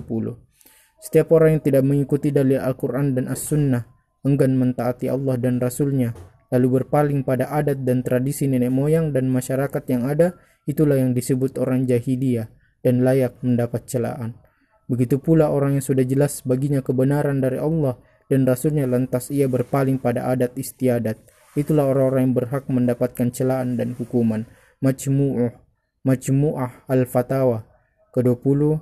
Setiap 1.03 1.27
orang 1.35 1.59
yang 1.59 1.63
tidak 1.63 1.83
mengikuti 1.83 2.31
dalil 2.31 2.55
Al-Quran 2.63 3.11
dan 3.19 3.27
As-Sunnah 3.27 3.83
enggan 4.23 4.55
mentaati 4.57 5.11
Allah 5.11 5.35
dan 5.37 5.59
Rasulnya, 5.59 6.15
lalu 6.49 6.81
berpaling 6.81 7.21
pada 7.27 7.51
adat 7.51 7.83
dan 7.83 8.01
tradisi 8.01 8.47
nenek 8.47 8.73
moyang 8.73 9.11
dan 9.11 9.29
masyarakat 9.29 9.83
yang 9.91 10.07
ada, 10.07 10.33
itulah 10.65 10.97
yang 10.99 11.13
disebut 11.13 11.57
orang 11.61 11.85
jahiliyah 11.85 12.49
dan 12.81 13.01
layak 13.01 13.37
mendapat 13.41 13.85
celaan. 13.89 14.37
Begitu 14.85 15.17
pula 15.17 15.49
orang 15.49 15.81
yang 15.81 15.85
sudah 15.85 16.05
jelas 16.05 16.45
baginya 16.45 16.85
kebenaran 16.85 17.41
dari 17.41 17.57
Allah 17.57 17.97
dan 18.29 18.45
Rasulnya 18.45 18.85
lantas 18.85 19.33
ia 19.33 19.49
berpaling 19.49 19.97
pada 19.97 20.29
adat 20.29 20.53
istiadat 20.57 21.17
Itulah 21.55 21.87
orang-orang 21.87 22.21
yang 22.29 22.35
berhak 22.35 22.67
mendapatkan 22.67 23.31
celaan 23.31 23.79
dan 23.79 23.95
hukuman. 23.95 24.43
Majmu'ah 24.83 25.55
Majmu'ah 26.03 26.83
Al-Fatawa 26.91 27.63
ke-20 28.11 28.75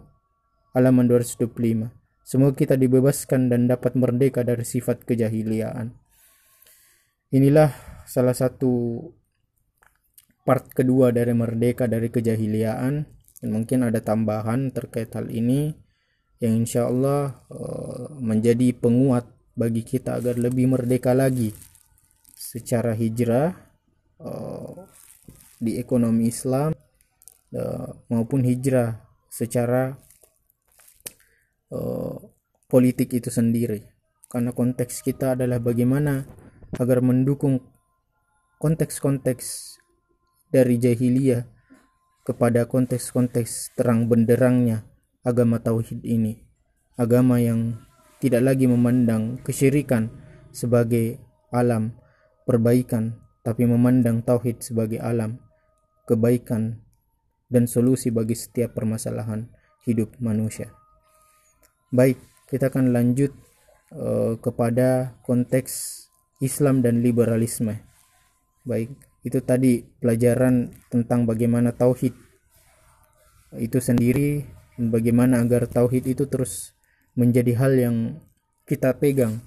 halaman 0.73 1.05
225. 1.05 1.93
Semoga 2.25 2.53
kita 2.57 2.73
dibebaskan 2.73 3.53
dan 3.53 3.69
dapat 3.69 3.93
merdeka 3.93 4.41
dari 4.41 4.65
sifat 4.65 5.05
kejahiliaan. 5.05 5.93
Inilah 7.29 7.69
salah 8.09 8.33
satu 8.33 9.05
part 10.43 10.71
kedua 10.75 11.15
dari 11.15 11.31
merdeka 11.31 11.87
dari 11.87 12.11
kejahiliaan. 12.11 13.07
Dan 13.43 13.49
mungkin 13.51 13.83
ada 13.83 13.99
tambahan 13.99 14.71
terkait 14.71 15.11
hal 15.15 15.27
ini 15.27 15.75
yang 16.39 16.63
insya 16.63 16.87
Allah 16.87 17.43
uh, 17.51 18.15
menjadi 18.19 18.71
penguat 18.75 19.27
bagi 19.55 19.83
kita 19.83 20.19
agar 20.19 20.39
lebih 20.39 20.71
merdeka 20.71 21.11
lagi 21.11 21.51
secara 22.35 22.95
hijrah 22.95 23.51
uh, 24.19 24.87
di 25.59 25.79
ekonomi 25.79 26.31
Islam 26.31 26.71
uh, 27.55 27.87
maupun 28.11 28.43
hijrah 28.43 28.99
secara 29.31 29.97
politik 32.69 33.17
itu 33.17 33.33
sendiri. 33.33 33.81
Karena 34.29 34.53
konteks 34.53 35.01
kita 35.01 35.33
adalah 35.33 35.57
bagaimana 35.57 36.21
agar 36.77 37.01
mendukung 37.01 37.65
konteks-konteks 38.61 39.77
dari 40.53 40.77
jahiliyah 40.77 41.49
kepada 42.21 42.69
konteks-konteks 42.69 43.73
terang 43.73 44.05
benderangnya 44.05 44.85
agama 45.25 45.57
tauhid 45.57 46.05
ini 46.05 46.45
agama 46.93 47.41
yang 47.41 47.81
tidak 48.21 48.53
lagi 48.53 48.69
memandang 48.69 49.41
kesyirikan 49.41 50.13
sebagai 50.53 51.17
alam 51.49 51.97
perbaikan 52.45 53.17
tapi 53.43 53.67
memandang 53.67 54.23
tauhid 54.23 54.63
sebagai 54.63 55.01
alam 55.01 55.41
kebaikan 56.07 56.79
dan 57.51 57.67
solusi 57.67 58.09
bagi 58.09 58.33
setiap 58.33 58.73
permasalahan 58.73 59.45
hidup 59.83 60.15
manusia. 60.17 60.71
Baik, 61.93 62.17
kita 62.49 62.71
akan 62.71 62.95
lanjut 62.95 63.29
uh, 63.93 64.39
kepada 64.39 65.19
konteks 65.21 66.05
Islam 66.41 66.81
dan 66.81 67.03
liberalisme. 67.05 67.83
Baik, 68.65 68.95
itu 69.23 69.39
tadi 69.39 69.79
pelajaran 69.81 70.71
tentang 70.91 71.23
bagaimana 71.23 71.71
tauhid 71.71 72.11
itu 73.57 73.77
sendiri 73.79 74.43
bagaimana 74.77 75.41
agar 75.41 75.69
tauhid 75.69 76.03
itu 76.09 76.25
terus 76.25 76.73
menjadi 77.13 77.53
hal 77.57 77.73
yang 77.77 77.95
kita 78.65 78.97
pegang. 78.97 79.43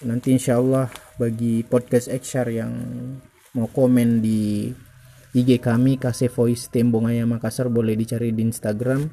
Nanti 0.00 0.32
insya 0.32 0.56
Allah 0.56 0.88
bagi 1.20 1.60
podcast 1.60 2.08
XR 2.08 2.48
yang 2.48 2.72
mau 3.52 3.68
komen 3.68 4.24
di 4.24 4.72
IG 5.36 5.60
kami 5.60 6.00
Kase 6.00 6.32
Voice 6.32 6.72
Tembong 6.72 7.12
Ayam 7.12 7.36
Makassar 7.36 7.68
boleh 7.68 7.94
dicari 7.94 8.32
di 8.32 8.42
Instagram 8.42 9.06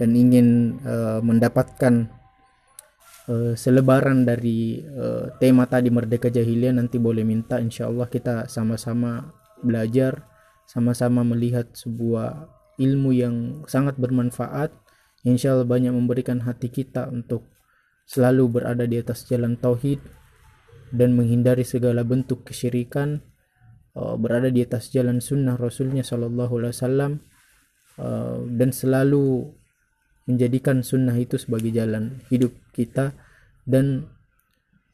dan 0.00 0.16
ingin 0.16 0.80
uh, 0.80 1.20
mendapatkan 1.20 2.08
uh, 3.30 3.52
selebaran 3.54 4.26
dari 4.26 4.82
uh, 4.82 5.30
tema 5.38 5.70
tadi 5.70 5.88
Merdeka 5.88 6.28
Jahiliyah 6.28 6.74
nanti 6.74 6.98
boleh 6.98 7.22
minta 7.22 7.62
insya 7.62 7.86
Allah 7.86 8.10
kita 8.10 8.50
sama-sama 8.50 9.30
belajar 9.62 10.26
sama-sama 10.66 11.22
melihat 11.22 11.70
sebuah 11.74 12.50
ilmu 12.82 13.10
yang 13.14 13.34
sangat 13.70 13.94
bermanfaat 13.98 14.74
insya 15.22 15.54
Allah 15.54 15.68
banyak 15.68 15.94
memberikan 15.94 16.42
hati 16.42 16.70
kita 16.72 17.06
untuk 17.06 17.46
selalu 18.10 18.60
berada 18.60 18.84
di 18.86 18.98
atas 18.98 19.26
jalan 19.30 19.54
tauhid 19.54 20.02
dan 20.90 21.14
menghindari 21.14 21.62
segala 21.62 22.02
bentuk 22.02 22.42
kesyirikan 22.42 23.22
uh, 23.94 24.18
berada 24.18 24.50
di 24.50 24.66
atas 24.66 24.90
jalan 24.90 25.22
sunnah 25.22 25.54
Rasulnya 25.54 26.02
Shallallahu 26.02 26.54
Alaihi 26.58 26.74
Wasallam 26.74 27.12
dan 28.56 28.72
selalu 28.72 29.59
menjadikan 30.28 30.84
sunnah 30.84 31.16
itu 31.16 31.40
sebagai 31.40 31.72
jalan 31.72 32.20
hidup 32.28 32.52
kita 32.76 33.16
dan 33.64 34.08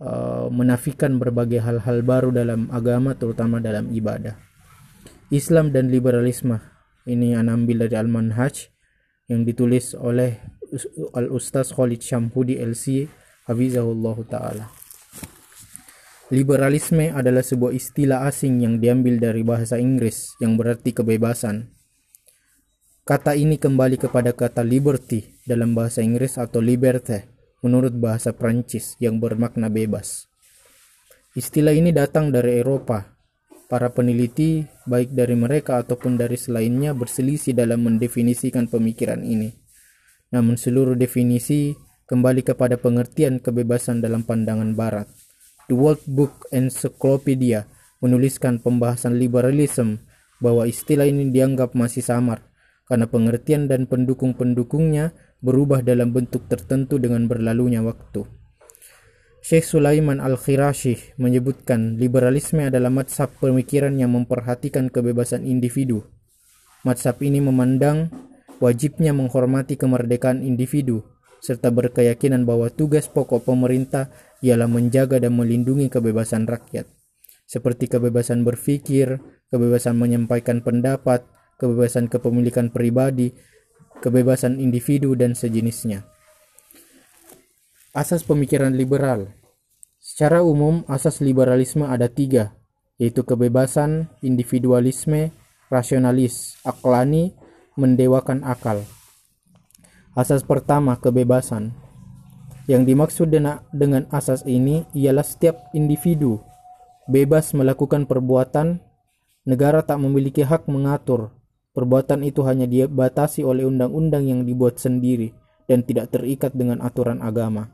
uh, 0.01 0.47
menafikan 0.53 1.17
berbagai 1.17 1.63
hal-hal 1.63 2.05
baru 2.05 2.31
dalam 2.31 2.69
agama 2.71 3.17
terutama 3.17 3.59
dalam 3.59 3.91
ibadah. 3.91 4.37
Islam 5.33 5.75
dan 5.75 5.91
liberalisme 5.91 6.63
ini 7.07 7.35
yang 7.35 7.51
ambil 7.51 7.87
dari 7.87 7.99
Al-Manhaj 7.99 8.71
yang 9.27 9.43
ditulis 9.43 9.95
oleh 9.99 10.39
Al-Ustaz 11.15 11.75
Khalid 11.75 12.03
Syamhudi 12.03 12.59
LC 12.63 13.11
Hafizahullah 13.47 14.19
Ta'ala. 14.27 14.67
Liberalisme 16.35 17.15
adalah 17.15 17.47
sebuah 17.47 17.71
istilah 17.71 18.27
asing 18.27 18.59
yang 18.59 18.83
diambil 18.83 19.23
dari 19.23 19.47
bahasa 19.47 19.79
Inggris 19.79 20.35
yang 20.43 20.59
berarti 20.59 20.91
kebebasan. 20.91 21.71
Kata 23.07 23.39
ini 23.39 23.55
kembali 23.55 24.03
kepada 24.03 24.35
kata 24.35 24.67
liberty 24.67 25.39
dalam 25.47 25.79
bahasa 25.79 26.03
Inggris 26.03 26.43
atau 26.43 26.59
liberté 26.59 27.31
menurut 27.63 27.95
bahasa 27.95 28.35
Prancis 28.35 28.99
yang 28.99 29.23
bermakna 29.23 29.71
bebas. 29.71 30.27
Istilah 31.39 31.71
ini 31.71 31.95
datang 31.95 32.35
dari 32.35 32.59
Eropa. 32.59 33.15
Para 33.71 33.95
peneliti, 33.95 34.67
baik 34.91 35.15
dari 35.15 35.39
mereka 35.39 35.79
ataupun 35.79 36.19
dari 36.19 36.35
selainnya, 36.35 36.99
berselisih 36.99 37.55
dalam 37.55 37.87
mendefinisikan 37.87 38.67
pemikiran 38.67 39.23
ini. 39.23 39.55
Namun 40.35 40.59
seluruh 40.59 40.99
definisi 40.99 41.79
kembali 42.11 42.43
kepada 42.43 42.75
pengertian 42.75 43.39
kebebasan 43.39 44.03
dalam 44.03 44.27
pandangan 44.27 44.75
Barat. 44.75 45.07
The 45.71 45.79
World 45.79 46.03
Book 46.11 46.51
Encyclopedia 46.51 47.71
menuliskan 48.03 48.59
pembahasan 48.59 49.15
liberalism 49.15 50.03
bahwa 50.43 50.67
istilah 50.67 51.07
ini 51.07 51.31
dianggap 51.31 51.71
masih 51.79 52.03
samar 52.03 52.56
karena 52.87 53.11
pengertian 53.11 53.67
dan 53.67 53.91
pendukung-pendukungnya 53.91 55.13
berubah 55.43 55.83
dalam 55.83 56.15
bentuk 56.15 56.47
tertentu 56.47 56.97
dengan 57.03 57.27
berlalunya 57.27 57.83
waktu. 57.83 58.25
Syekh 59.47 59.63
Sulaiman 59.63 60.19
Al-Khirashi 60.19 61.15
menyebutkan 61.23 62.03
liberalisme 62.03 62.67
adalah 62.67 62.91
matsab 62.91 63.31
pemikiran 63.39 63.95
yang 63.95 64.11
memperhatikan 64.11 64.91
kebebasan 64.91 65.47
individu. 65.47 66.03
Matsab 66.83 67.23
ini 67.23 67.39
memandang 67.39 68.11
wajibnya 68.59 69.15
menghormati 69.15 69.79
kemerdekaan 69.79 70.43
individu 70.43 71.07
serta 71.39 71.71
berkeyakinan 71.71 72.43
bahwa 72.43 72.73
tugas 72.75 73.07
pokok 73.07 73.47
pemerintah 73.47 74.11
ialah 74.43 74.67
menjaga 74.67 75.23
dan 75.23 75.39
melindungi 75.39 75.87
kebebasan 75.87 76.51
rakyat, 76.51 76.91
seperti 77.47 77.87
kebebasan 77.87 78.43
berpikir, 78.43 79.23
kebebasan 79.55 79.95
menyampaikan 79.95 80.59
pendapat, 80.59 81.23
kebebasan 81.57 82.09
kepemilikan 82.09 82.73
pribadi, 82.73 83.33
kebebasan 84.01 84.61
individu, 84.61 85.17
dan 85.17 85.37
sejenisnya. 85.37 86.05
Asas 87.97 88.25
pemikiran 88.25 88.77
liberal 88.77 89.33
Secara 89.97 90.45
umum, 90.45 90.87
asas 90.87 91.19
liberalisme 91.19 91.83
ada 91.83 92.07
tiga, 92.07 92.55
yaitu 92.95 93.27
kebebasan, 93.27 94.07
individualisme, 94.23 95.35
rasionalis, 95.67 96.55
aklani, 96.63 97.35
mendewakan 97.75 98.47
akal. 98.47 98.87
Asas 100.15 100.47
pertama, 100.47 100.95
kebebasan. 100.97 101.75
Yang 102.71 102.83
dimaksud 102.87 103.29
dengan 103.75 104.03
asas 104.15 104.47
ini 104.47 104.87
ialah 104.95 105.27
setiap 105.27 105.71
individu 105.75 106.39
bebas 107.07 107.55
melakukan 107.55 108.05
perbuatan, 108.05 108.83
negara 109.47 109.83
tak 109.87 110.03
memiliki 110.03 110.43
hak 110.43 110.67
mengatur. 110.67 111.36
Perbuatan 111.77 112.25
itu 112.25 112.41
hanya 112.49 112.65
dibatasi 112.65 113.45
oleh 113.45 113.69
undang-undang 113.69 114.25
yang 114.25 114.49
dibuat 114.49 114.81
sendiri 114.81 115.37
dan 115.69 115.85
tidak 115.85 116.09
terikat 116.09 116.57
dengan 116.57 116.81
aturan 116.81 117.21
agama. 117.21 117.69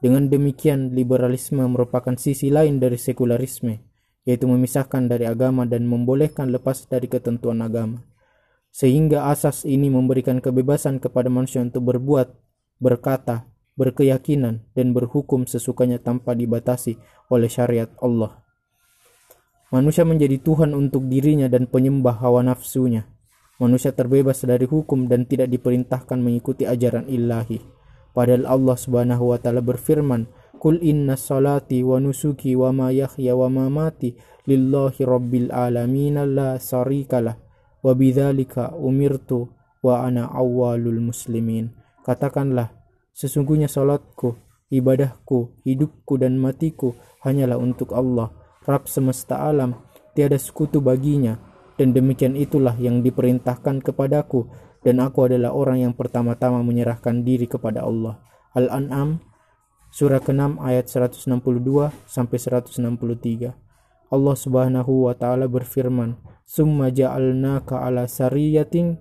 Dengan 0.00 0.32
demikian, 0.32 0.96
liberalisme 0.96 1.60
merupakan 1.68 2.16
sisi 2.16 2.48
lain 2.48 2.80
dari 2.80 2.96
sekularisme, 2.96 3.84
yaitu 4.24 4.48
memisahkan 4.48 5.12
dari 5.12 5.28
agama 5.28 5.68
dan 5.68 5.84
membolehkan 5.84 6.56
lepas 6.56 6.88
dari 6.88 7.04
ketentuan 7.04 7.60
agama. 7.60 8.00
Sehingga 8.72 9.28
asas 9.28 9.68
ini 9.68 9.92
memberikan 9.92 10.40
kebebasan 10.40 10.96
kepada 10.96 11.28
manusia 11.28 11.60
untuk 11.60 11.84
berbuat, 11.84 12.32
berkata, 12.80 13.44
berkeyakinan, 13.76 14.64
dan 14.72 14.96
berhukum 14.96 15.44
sesukanya 15.44 16.00
tanpa 16.00 16.32
dibatasi 16.32 16.96
oleh 17.28 17.52
syariat 17.52 17.92
Allah. 18.00 18.40
Manusia 19.68 20.08
menjadi 20.08 20.40
Tuhan 20.40 20.72
untuk 20.72 21.06
dirinya 21.12 21.44
dan 21.48 21.68
penyembah 21.68 22.24
hawa 22.24 22.40
nafsunya. 22.40 23.13
Manusia 23.62 23.94
terbebas 23.94 24.42
dari 24.42 24.66
hukum 24.66 25.06
dan 25.06 25.26
tidak 25.30 25.50
diperintahkan 25.50 26.18
mengikuti 26.18 26.66
ajaran 26.66 27.06
ilahi. 27.06 27.62
Padahal 28.14 28.46
Allah 28.46 28.76
Subhanahu 28.78 29.34
wa 29.34 29.38
taala 29.38 29.62
berfirman, 29.62 30.26
"Qul 30.58 30.82
inna 30.82 31.14
salati 31.14 31.82
wa 31.86 31.98
nusuki 32.02 32.54
wa 32.58 32.74
ma 32.74 32.88
yahya 32.90 33.34
wa 33.34 33.46
ma 33.50 33.66
mati 33.70 34.14
lillahi 34.46 35.02
rabbil 35.06 35.50
alamin 35.54 36.18
la 36.34 36.58
sarikalah 36.58 37.38
wa 37.82 37.92
bidzalika 37.94 38.74
umirtu 38.74 39.50
wa 39.82 40.02
ana 40.02 40.30
awwalul 40.30 40.98
muslimin." 40.98 41.70
Katakanlah, 42.02 42.84
Sesungguhnya 43.14 43.70
salatku, 43.70 44.34
ibadahku, 44.74 45.62
hidupku 45.62 46.18
dan 46.18 46.34
matiku 46.34 46.98
hanyalah 47.22 47.54
untuk 47.62 47.94
Allah, 47.94 48.34
Rab 48.66 48.90
semesta 48.90 49.38
alam, 49.38 49.78
tiada 50.18 50.34
sekutu 50.34 50.82
baginya, 50.82 51.38
dan 51.74 51.94
demikian 51.94 52.38
itulah 52.38 52.74
yang 52.78 53.02
diperintahkan 53.02 53.82
kepadaku, 53.82 54.46
dan 54.84 55.00
aku 55.00 55.26
adalah 55.26 55.50
orang 55.56 55.82
yang 55.88 55.94
pertama-tama 55.96 56.60
menyerahkan 56.60 57.24
diri 57.24 57.48
kepada 57.48 57.82
Allah. 57.82 58.20
Al-An'am 58.54 59.24
surah 59.94 60.20
ke-6 60.22 60.58
ayat 60.60 60.86
162 60.90 61.90
sampai 62.06 62.38
163. 62.38 63.54
Allah 64.12 64.36
Subhanahu 64.36 65.10
wa 65.10 65.14
taala 65.16 65.50
berfirman, 65.50 66.18
"Summa 66.46 66.92
ja'alnaka 66.92 67.82
ala 67.82 68.06
sariyatin 68.06 69.00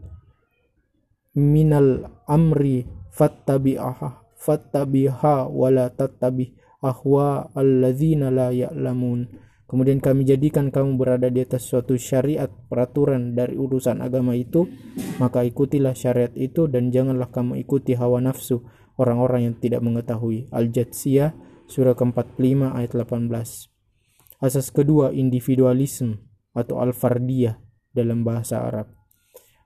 minal 1.33 2.09
amri 2.29 2.85
fattabi'aha 3.13 4.21
fattabiha 4.37 5.49
wala 5.49 5.89
tattabi 5.89 6.53
ahwa 6.83 7.47
alladzina 7.55 8.27
la 8.27 8.51
ya'lamun 8.51 9.25
kemudian 9.73 9.97
kami 9.97 10.21
jadikan 10.21 10.69
kamu 10.69 11.01
berada 11.01 11.33
di 11.33 11.41
atas 11.41 11.65
suatu 11.65 11.97
syariat 11.97 12.53
peraturan 12.69 13.33
dari 13.33 13.57
urusan 13.57 14.05
agama 14.05 14.37
itu 14.37 14.69
maka 15.17 15.41
ikutilah 15.41 15.97
syariat 15.97 16.29
itu 16.37 16.69
dan 16.69 16.93
janganlah 16.93 17.33
kamu 17.33 17.57
ikuti 17.65 17.97
hawa 17.97 18.21
nafsu 18.21 18.61
orang-orang 19.01 19.49
yang 19.49 19.55
tidak 19.57 19.81
mengetahui. 19.81 20.53
Al-Jatsiyah 20.53 21.33
surah 21.65 21.97
ke-45 21.97 22.69
ayat 22.69 22.91
18 22.93 23.73
asas 24.43 24.75
kedua 24.75 25.15
individualisme 25.15 26.19
atau 26.51 26.83
al-fardiyah 26.83 27.55
dalam 27.95 28.27
bahasa 28.27 28.59
Arab. 28.59 28.91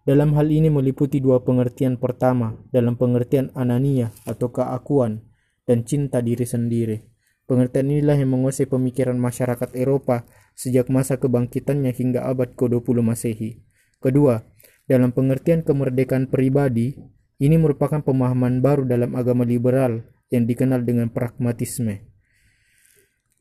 Dalam 0.05 0.37
hal 0.39 0.47
ini 0.53 0.71
meliputi 0.71 1.19
dua 1.19 1.43
pengertian 1.43 1.99
pertama, 1.99 2.55
dalam 2.71 2.95
pengertian 2.95 3.51
anania 3.57 4.13
atau 4.23 4.53
keakuan 4.53 5.25
dan 5.67 5.83
cinta 5.83 6.23
diri 6.23 6.47
sendiri. 6.47 7.16
Pengertian 7.47 7.87
inilah 7.87 8.19
yang 8.19 8.35
menguasai 8.35 8.67
pemikiran 8.67 9.15
masyarakat 9.15 9.71
Eropa 9.71 10.27
sejak 10.51 10.91
masa 10.91 11.15
kebangkitannya 11.15 11.95
hingga 11.95 12.27
abad 12.27 12.51
ke-20 12.59 12.99
Masehi. 12.99 13.63
Kedua, 14.03 14.43
dalam 14.83 15.15
pengertian 15.15 15.63
kemerdekaan 15.63 16.27
pribadi, 16.27 16.99
ini 17.39 17.55
merupakan 17.55 18.03
pemahaman 18.03 18.59
baru 18.59 18.83
dalam 18.83 19.15
agama 19.15 19.47
liberal 19.47 20.03
yang 20.27 20.43
dikenal 20.43 20.83
dengan 20.83 21.07
pragmatisme. 21.07 22.03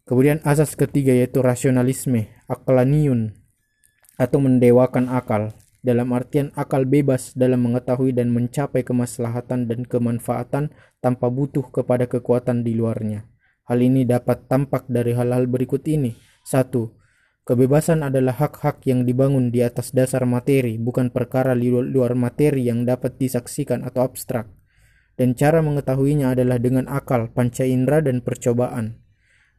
Kemudian 0.06 0.38
asas 0.46 0.78
ketiga 0.78 1.10
yaitu 1.10 1.42
rasionalisme, 1.42 2.30
aklaniun, 2.46 3.34
atau 4.14 4.38
mendewakan 4.38 5.10
akal 5.10 5.50
dalam 5.82 6.14
artian 6.14 6.54
akal 6.54 6.86
bebas 6.86 7.34
dalam 7.34 7.66
mengetahui 7.66 8.14
dan 8.14 8.30
mencapai 8.30 8.86
kemaslahatan 8.86 9.66
dan 9.66 9.82
kemanfaatan 9.82 10.70
tanpa 11.02 11.26
butuh 11.26 11.66
kepada 11.74 12.06
kekuatan 12.06 12.62
di 12.62 12.78
luarnya. 12.78 13.26
Hal 13.66 13.82
ini 13.82 14.06
dapat 14.06 14.46
tampak 14.46 14.86
dari 14.86 15.12
hal-hal 15.12 15.50
berikut 15.50 15.82
ini. 15.86 16.14
Satu, 16.46 16.94
Kebebasan 17.46 18.02
adalah 18.02 18.34
hak-hak 18.34 18.82
yang 18.90 19.06
dibangun 19.06 19.54
di 19.54 19.62
atas 19.62 19.94
dasar 19.94 20.26
materi, 20.26 20.82
bukan 20.82 21.14
perkara 21.14 21.54
luar 21.54 22.18
materi 22.18 22.66
yang 22.66 22.82
dapat 22.82 23.22
disaksikan 23.22 23.86
atau 23.86 24.02
abstrak. 24.02 24.50
Dan 25.14 25.38
cara 25.38 25.62
mengetahuinya 25.62 26.34
adalah 26.34 26.58
dengan 26.58 26.90
akal, 26.90 27.30
panca 27.30 27.62
indera, 27.62 28.02
dan 28.02 28.18
percobaan. 28.18 28.98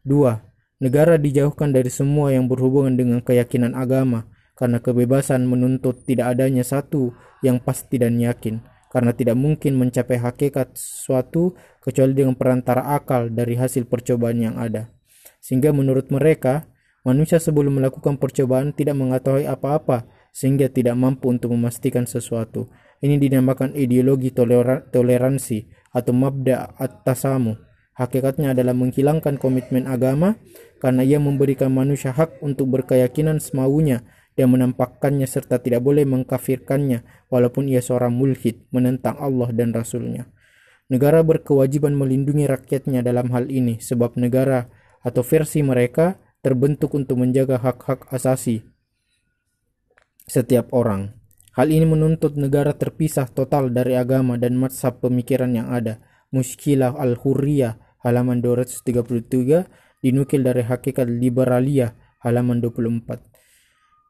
Dua, 0.03 0.47
Negara 0.77 1.17
dijauhkan 1.17 1.73
dari 1.73 1.89
semua 1.89 2.29
yang 2.29 2.45
berhubungan 2.45 2.93
dengan 2.93 3.19
keyakinan 3.25 3.73
agama, 3.73 4.29
karena 4.53 4.77
kebebasan 4.77 5.49
menuntut 5.49 6.05
tidak 6.05 6.37
adanya 6.37 6.61
satu 6.61 7.17
yang 7.41 7.57
pasti 7.57 7.97
dan 7.97 8.21
yakin 8.21 8.61
karena 8.97 9.13
tidak 9.13 9.37
mungkin 9.37 9.77
mencapai 9.77 10.17
hakikat 10.17 10.73
suatu 10.73 11.53
kecuali 11.85 12.17
dengan 12.17 12.33
perantara 12.33 12.97
akal 12.97 13.29
dari 13.29 13.53
hasil 13.53 13.85
percobaan 13.85 14.41
yang 14.41 14.57
ada. 14.57 14.89
Sehingga 15.37 15.69
menurut 15.69 16.09
mereka 16.09 16.65
manusia 17.05 17.37
sebelum 17.37 17.77
melakukan 17.77 18.17
percobaan 18.17 18.73
tidak 18.73 18.97
mengetahui 18.97 19.45
apa-apa 19.45 20.09
sehingga 20.33 20.65
tidak 20.73 20.97
mampu 20.97 21.29
untuk 21.29 21.53
memastikan 21.53 22.09
sesuatu. 22.09 22.73
Ini 22.97 23.21
dinamakan 23.21 23.77
ideologi 23.77 24.33
toleransi 24.33 25.69
atau 25.93 26.13
mabda 26.17 26.81
at-tasamu. 26.81 27.53
Hakikatnya 28.01 28.57
adalah 28.57 28.73
menghilangkan 28.73 29.37
komitmen 29.37 29.85
agama 29.85 30.41
karena 30.81 31.05
ia 31.05 31.21
memberikan 31.21 31.69
manusia 31.69 32.17
hak 32.17 32.41
untuk 32.41 32.73
berkeyakinan 32.73 33.37
semaunya 33.37 34.01
dan 34.37 34.53
menampakkannya 34.53 35.25
serta 35.25 35.57
tidak 35.57 35.81
boleh 35.81 36.05
mengkafirkannya 36.05 37.27
walaupun 37.33 37.65
ia 37.65 37.81
seorang 37.81 38.13
mulhid 38.13 38.69
menentang 38.69 39.17
Allah 39.17 39.49
dan 39.49 39.73
Rasulnya. 39.73 40.29
Negara 40.87 41.25
berkewajiban 41.25 41.97
melindungi 41.97 42.45
rakyatnya 42.45 43.01
dalam 43.03 43.33
hal 43.33 43.49
ini 43.49 43.81
sebab 43.81 44.15
negara 44.15 44.69
atau 45.01 45.25
versi 45.25 45.65
mereka 45.65 46.21
terbentuk 46.45 46.93
untuk 46.95 47.19
menjaga 47.19 47.59
hak-hak 47.59 48.07
asasi 48.13 48.63
setiap 50.29 50.71
orang. 50.71 51.17
Hal 51.57 51.73
ini 51.73 51.89
menuntut 51.89 52.37
negara 52.37 52.77
terpisah 52.77 53.25
total 53.33 53.73
dari 53.73 53.97
agama 53.97 54.37
dan 54.37 54.53
mazhab 54.61 55.01
pemikiran 55.01 55.49
yang 55.57 55.73
ada. 55.73 55.97
Muskilah 56.29 56.93
Al-Hurriyah 56.93 58.05
halaman 58.05 58.45
233 58.45 60.05
dinukil 60.05 60.41
dari 60.45 60.61
Hakikat 60.61 61.09
Liberalia 61.09 61.97
halaman 62.21 62.61
24. 62.61 63.36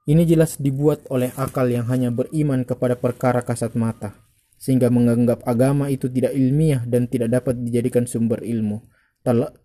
Ini 0.08 0.24
jelas 0.24 0.56
dibuat 0.56 1.04
oleh 1.12 1.36
akal 1.36 1.68
yang 1.68 1.92
hanya 1.92 2.08
beriman 2.16 2.64
kepada 2.64 2.96
perkara 2.96 3.44
kasat 3.44 3.76
mata, 3.76 4.16
sehingga 4.56 4.88
menganggap 4.88 5.44
agama 5.44 5.92
itu 5.92 6.08
tidak 6.08 6.32
ilmiah 6.32 6.80
dan 6.88 7.12
tidak 7.12 7.36
dapat 7.36 7.60
dijadikan 7.60 8.08
sumber 8.08 8.40
ilmu. 8.40 8.88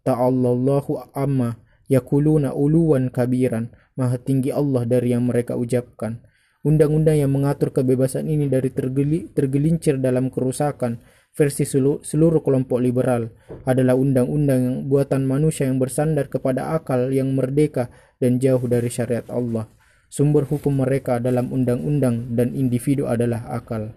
Ta'allallahu 0.03 1.15
amma 1.15 1.63
yakuluna 1.87 2.59
uluwan 2.59 3.15
kabiran, 3.15 3.71
maha 3.95 4.19
tinggi 4.19 4.51
Allah 4.51 4.83
dari 4.83 5.15
yang 5.15 5.31
mereka 5.31 5.55
ucapkan. 5.55 6.19
Undang-undang 6.67 7.23
yang 7.23 7.31
mengatur 7.31 7.71
kebebasan 7.71 8.27
ini 8.27 8.51
dari 8.51 8.75
tergeli, 8.75 9.31
tergelincir 9.31 10.03
dalam 10.03 10.27
kerusakan 10.27 10.99
versi 11.31 11.63
seluruh, 11.63 12.03
seluruh 12.03 12.43
kelompok 12.43 12.83
liberal 12.83 13.31
adalah 13.63 13.95
undang-undang 13.95 14.91
buatan 14.91 15.23
manusia 15.23 15.71
yang 15.71 15.79
bersandar 15.79 16.27
kepada 16.27 16.75
akal 16.75 17.15
yang 17.15 17.31
merdeka 17.31 17.95
dan 18.19 18.43
jauh 18.43 18.67
dari 18.67 18.91
syariat 18.91 19.31
Allah 19.31 19.71
Sumber 20.13 20.45
hukum 20.45 20.77
mereka 20.77 21.17
dalam 21.17 21.49
undang-undang 21.49 22.37
dan 22.37 22.53
individu 22.53 23.09
adalah 23.09 23.49
akal. 23.49 23.97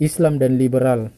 Islam 0.00 0.40
dan 0.40 0.56
liberal. 0.56 1.12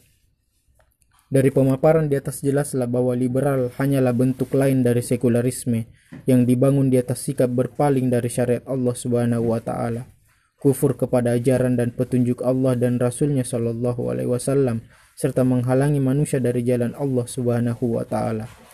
Dari 1.31 1.47
pemaparan 1.47 2.11
di 2.11 2.19
atas 2.19 2.43
jelaslah 2.43 2.91
bahwa 2.91 3.15
liberal 3.15 3.71
hanyalah 3.79 4.11
bentuk 4.11 4.51
lain 4.51 4.83
dari 4.83 4.99
sekularisme 4.99 5.87
yang 6.27 6.43
dibangun 6.43 6.91
di 6.91 6.99
atas 6.99 7.23
sikap 7.23 7.47
berpaling 7.55 8.11
dari 8.11 8.27
syariat 8.27 8.67
Allah 8.67 8.91
Subhanahu 8.99 9.55
wa 9.55 9.63
taala, 9.63 10.11
kufur 10.59 10.99
kepada 10.99 11.39
ajaran 11.39 11.79
dan 11.79 11.95
petunjuk 11.95 12.43
Allah 12.43 12.75
dan 12.75 12.99
Rasulnya 12.99 13.47
Shallallahu 13.47 14.11
alaihi 14.11 14.27
wasallam 14.27 14.83
serta 15.15 15.47
menghalangi 15.47 16.03
manusia 16.03 16.43
dari 16.43 16.67
jalan 16.67 16.91
Allah 16.99 17.23
Subhanahu 17.23 17.95
wa 17.95 18.03
taala 18.03 18.68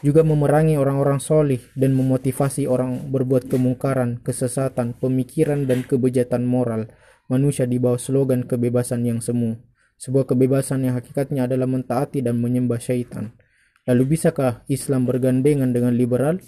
juga 0.00 0.24
memerangi 0.24 0.80
orang-orang 0.80 1.20
solih 1.20 1.60
dan 1.76 1.92
memotivasi 1.92 2.64
orang 2.64 3.12
berbuat 3.12 3.52
kemungkaran, 3.52 4.24
kesesatan, 4.24 4.96
pemikiran, 4.96 5.68
dan 5.68 5.84
kebejatan 5.84 6.48
moral 6.48 6.88
manusia 7.28 7.68
di 7.68 7.76
bawah 7.76 8.00
slogan 8.00 8.48
kebebasan 8.48 9.04
yang 9.06 9.20
semu. 9.20 9.60
Sebuah 10.00 10.32
kebebasan 10.32 10.88
yang 10.88 10.96
hakikatnya 10.96 11.44
adalah 11.44 11.68
mentaati 11.68 12.24
dan 12.24 12.40
menyembah 12.40 12.80
syaitan. 12.80 13.36
Lalu 13.84 14.16
bisakah 14.16 14.64
Islam 14.72 15.04
bergandengan 15.04 15.70
dengan 15.70 15.92
liberal? 15.92 16.40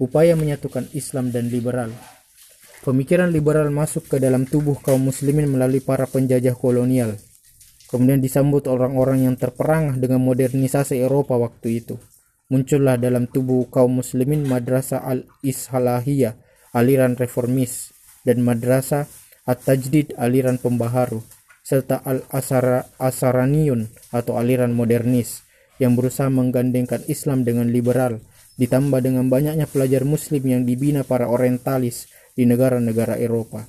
Upaya 0.00 0.32
menyatukan 0.34 0.88
Islam 0.96 1.28
dan 1.28 1.52
liberal. 1.52 1.92
Pemikiran 2.80 3.28
liberal 3.28 3.68
masuk 3.68 4.08
ke 4.08 4.16
dalam 4.16 4.48
tubuh 4.48 4.78
kaum 4.80 5.10
muslimin 5.10 5.50
melalui 5.50 5.84
para 5.84 6.08
penjajah 6.08 6.54
kolonial. 6.56 7.18
Kemudian 7.90 8.22
disambut 8.22 8.70
orang-orang 8.70 9.28
yang 9.28 9.34
terperangah 9.36 9.98
dengan 9.98 10.22
modernisasi 10.22 11.02
Eropa 11.02 11.36
waktu 11.36 11.82
itu 11.82 11.98
muncullah 12.48 12.96
dalam 12.96 13.28
tubuh 13.28 13.68
kaum 13.68 14.00
muslimin 14.00 14.48
madrasah 14.48 15.04
al-ishalahiyah 15.04 16.36
aliran 16.72 17.12
reformis 17.16 17.92
dan 18.24 18.40
madrasah 18.40 19.04
at-tajdid 19.44 20.16
aliran 20.16 20.56
pembaharu 20.56 21.20
serta 21.60 22.00
al-asaraniyun 22.00 23.92
atau 24.16 24.40
aliran 24.40 24.72
modernis 24.72 25.44
yang 25.76 25.92
berusaha 25.92 26.32
menggandengkan 26.32 27.04
Islam 27.04 27.44
dengan 27.44 27.68
liberal 27.68 28.24
ditambah 28.56 29.04
dengan 29.04 29.28
banyaknya 29.28 29.68
pelajar 29.68 30.08
muslim 30.08 30.42
yang 30.48 30.62
dibina 30.64 31.04
para 31.04 31.28
orientalis 31.28 32.08
di 32.34 32.48
negara-negara 32.48 33.20
Eropa. 33.20 33.68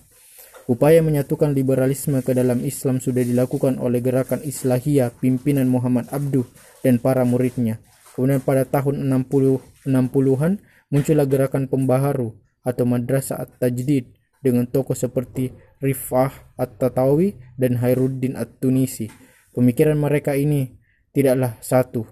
Upaya 0.72 1.04
menyatukan 1.04 1.52
liberalisme 1.52 2.24
ke 2.24 2.32
dalam 2.32 2.63
Islam 2.63 3.04
sudah 3.04 3.22
dilakukan 3.26 3.82
oleh 3.82 4.00
gerakan 4.00 4.39
Islahiyah 4.42 5.12
pimpinan 5.20 5.68
Muhammad 5.68 6.08
Abduh 6.13 6.46
dan 6.86 7.02
para 7.02 7.26
muridnya 7.28 7.82
Kemudian 8.19 8.43
pada 8.43 8.67
tahun 8.67 9.08
60 9.08 9.88
60-an 9.88 10.60
muncullah 10.91 11.23
gerakan 11.23 11.71
pembaharu 11.71 12.36
atau 12.67 12.84
Madrasah 12.84 13.39
At-Tajdid 13.39 14.12
dengan 14.43 14.67
tokoh 14.67 14.91
seperti 14.91 15.55
Rifah 15.79 16.60
At-Tatawi 16.60 17.39
dan 17.55 17.79
Hairuddin 17.79 18.36
At-Tunisi. 18.36 19.08
Pemikiran 19.55 19.95
mereka 19.95 20.36
ini 20.36 20.67
tidaklah 21.15 21.63
satu, 21.63 22.03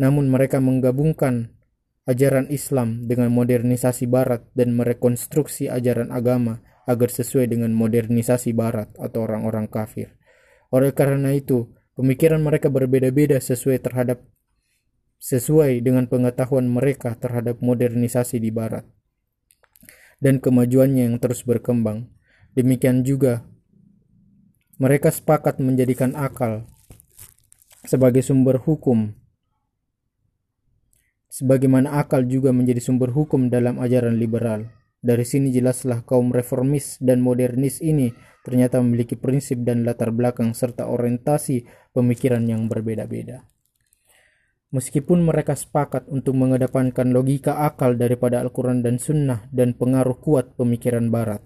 namun 0.00 0.32
mereka 0.32 0.64
menggabungkan 0.64 1.52
ajaran 2.08 2.48
Islam 2.48 3.04
dengan 3.04 3.28
modernisasi 3.36 4.08
Barat 4.08 4.48
dan 4.56 4.72
merekonstruksi 4.72 5.68
ajaran 5.68 6.08
agama 6.08 6.64
agar 6.88 7.12
sesuai 7.12 7.52
dengan 7.52 7.76
modernisasi 7.76 8.56
Barat 8.56 8.96
atau 8.96 9.28
orang-orang 9.28 9.68
kafir. 9.68 10.16
Oleh 10.72 10.96
karena 10.96 11.36
itu, 11.36 11.68
pemikiran 12.00 12.40
mereka 12.40 12.72
berbeda-beda 12.72 13.36
sesuai 13.36 13.76
terhadap 13.84 14.31
sesuai 15.22 15.86
dengan 15.86 16.10
pengetahuan 16.10 16.66
mereka 16.66 17.14
terhadap 17.14 17.62
modernisasi 17.62 18.42
di 18.42 18.50
barat 18.50 18.82
dan 20.18 20.42
kemajuannya 20.42 21.06
yang 21.06 21.16
terus 21.22 21.46
berkembang. 21.46 22.10
Demikian 22.58 23.06
juga 23.06 23.46
mereka 24.82 25.14
sepakat 25.14 25.62
menjadikan 25.62 26.18
akal 26.18 26.66
sebagai 27.86 28.26
sumber 28.26 28.58
hukum 28.58 29.14
sebagaimana 31.30 32.02
akal 32.02 32.26
juga 32.26 32.50
menjadi 32.50 32.82
sumber 32.82 33.14
hukum 33.14 33.46
dalam 33.46 33.78
ajaran 33.78 34.18
liberal. 34.18 34.74
Dari 35.02 35.26
sini 35.26 35.50
jelaslah 35.54 36.02
kaum 36.06 36.34
reformis 36.34 36.98
dan 36.98 37.22
modernis 37.22 37.78
ini 37.78 38.10
ternyata 38.42 38.82
memiliki 38.82 39.14
prinsip 39.14 39.62
dan 39.62 39.86
latar 39.86 40.10
belakang 40.10 40.54
serta 40.54 40.86
orientasi 40.90 41.66
pemikiran 41.94 42.42
yang 42.46 42.66
berbeda-beda. 42.66 43.51
Meskipun 44.72 45.20
mereka 45.20 45.52
sepakat 45.52 46.08
untuk 46.08 46.32
mengedepankan 46.32 47.12
logika 47.12 47.60
akal 47.68 47.92
daripada 48.00 48.40
Al-Quran 48.40 48.80
dan 48.80 48.96
Sunnah 48.96 49.44
dan 49.52 49.76
pengaruh 49.76 50.16
kuat 50.16 50.56
pemikiran 50.56 51.12
Barat, 51.12 51.44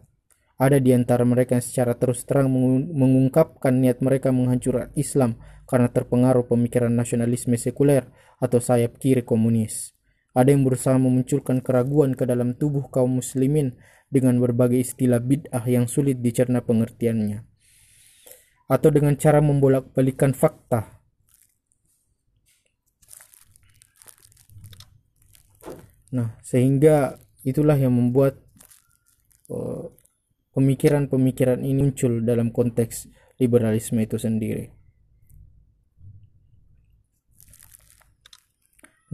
Ada 0.57 0.81
di 0.81 0.97
antara 0.97 1.27
mereka 1.29 1.61
yang 1.61 1.67
secara 1.67 1.93
terus 2.01 2.25
terang 2.25 2.49
mengungkapkan 2.95 3.77
niat 3.77 4.01
mereka 4.01 4.33
menghancurkan 4.33 4.89
Islam 4.97 5.37
karena 5.69 5.93
terpengaruh 5.93 6.49
pemikiran 6.49 6.89
nasionalisme 6.89 7.59
sekuler 7.61 8.09
atau 8.41 8.57
sayap 8.57 8.97
kiri 8.97 9.21
komunis. 9.21 9.93
Ada 10.33 10.57
yang 10.57 10.65
berusaha 10.65 10.97
memunculkan 10.97 11.61
keraguan 11.61 12.17
ke 12.17 12.25
dalam 12.25 12.57
tubuh 12.57 12.89
kaum 12.89 13.21
muslimin 13.21 13.77
dengan 14.09 14.41
berbagai 14.41 14.81
istilah 14.81 15.21
bid'ah 15.21 15.65
yang 15.69 15.91
sulit 15.91 16.25
dicerna 16.25 16.65
pengertiannya. 16.65 17.45
Atau 18.71 18.89
dengan 18.95 19.21
cara 19.21 19.45
membolak-balikan 19.45 20.33
fakta. 20.33 20.96
Nah, 26.15 26.39
sehingga 26.43 27.19
itulah 27.43 27.75
yang 27.75 27.95
membuat 27.95 28.39
uh, 29.51 29.91
pemikiran-pemikiran 30.55 31.63
ini 31.63 31.91
muncul 31.91 32.23
dalam 32.23 32.55
konteks 32.55 33.11
liberalisme 33.43 34.01
itu 34.01 34.17
sendiri. 34.17 34.73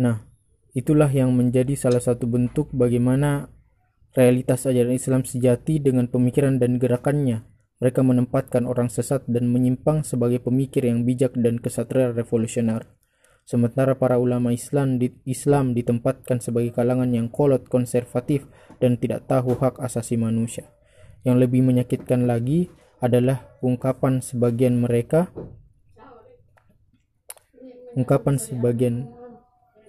Nah, 0.01 0.25
itulah 0.73 1.11
yang 1.13 1.37
menjadi 1.37 1.77
salah 1.77 2.01
satu 2.01 2.25
bentuk 2.25 2.73
bagaimana 2.73 3.53
realitas 4.17 4.65
ajaran 4.65 4.97
Islam 4.97 5.23
sejati 5.25 5.81
dengan 5.81 6.09
pemikiran 6.09 6.57
dan 6.57 6.81
gerakannya. 6.81 7.45
Mereka 7.83 8.01
menempatkan 8.07 8.63
orang 8.65 8.89
sesat 8.89 9.27
dan 9.27 9.51
menyimpang 9.51 10.07
sebagai 10.07 10.39
pemikir 10.39 10.87
yang 10.87 11.03
bijak 11.03 11.35
dan 11.35 11.59
kesatria 11.59 12.15
revolusioner. 12.15 13.02
Sementara 13.43 13.99
para 13.99 14.17
ulama 14.23 14.55
Islam, 14.55 15.03
di, 15.03 15.13
Islam 15.27 15.75
ditempatkan 15.75 16.39
sebagai 16.39 16.73
kalangan 16.73 17.11
yang 17.11 17.27
kolot 17.27 17.67
konservatif 17.67 18.47
dan 18.79 18.97
tidak 18.97 19.27
tahu 19.27 19.59
hak 19.59 19.83
asasi 19.83 20.15
manusia. 20.15 20.71
Yang 21.27 21.49
lebih 21.49 21.61
menyakitkan 21.67 22.27
lagi 22.27 22.71
adalah 23.03 23.51
ungkapan 23.63 24.23
sebagian 24.23 24.79
mereka 24.79 25.31
ungkapan 27.93 28.41
sebagian 28.41 29.13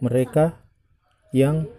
mereka 0.03 0.59
yang 1.31 1.71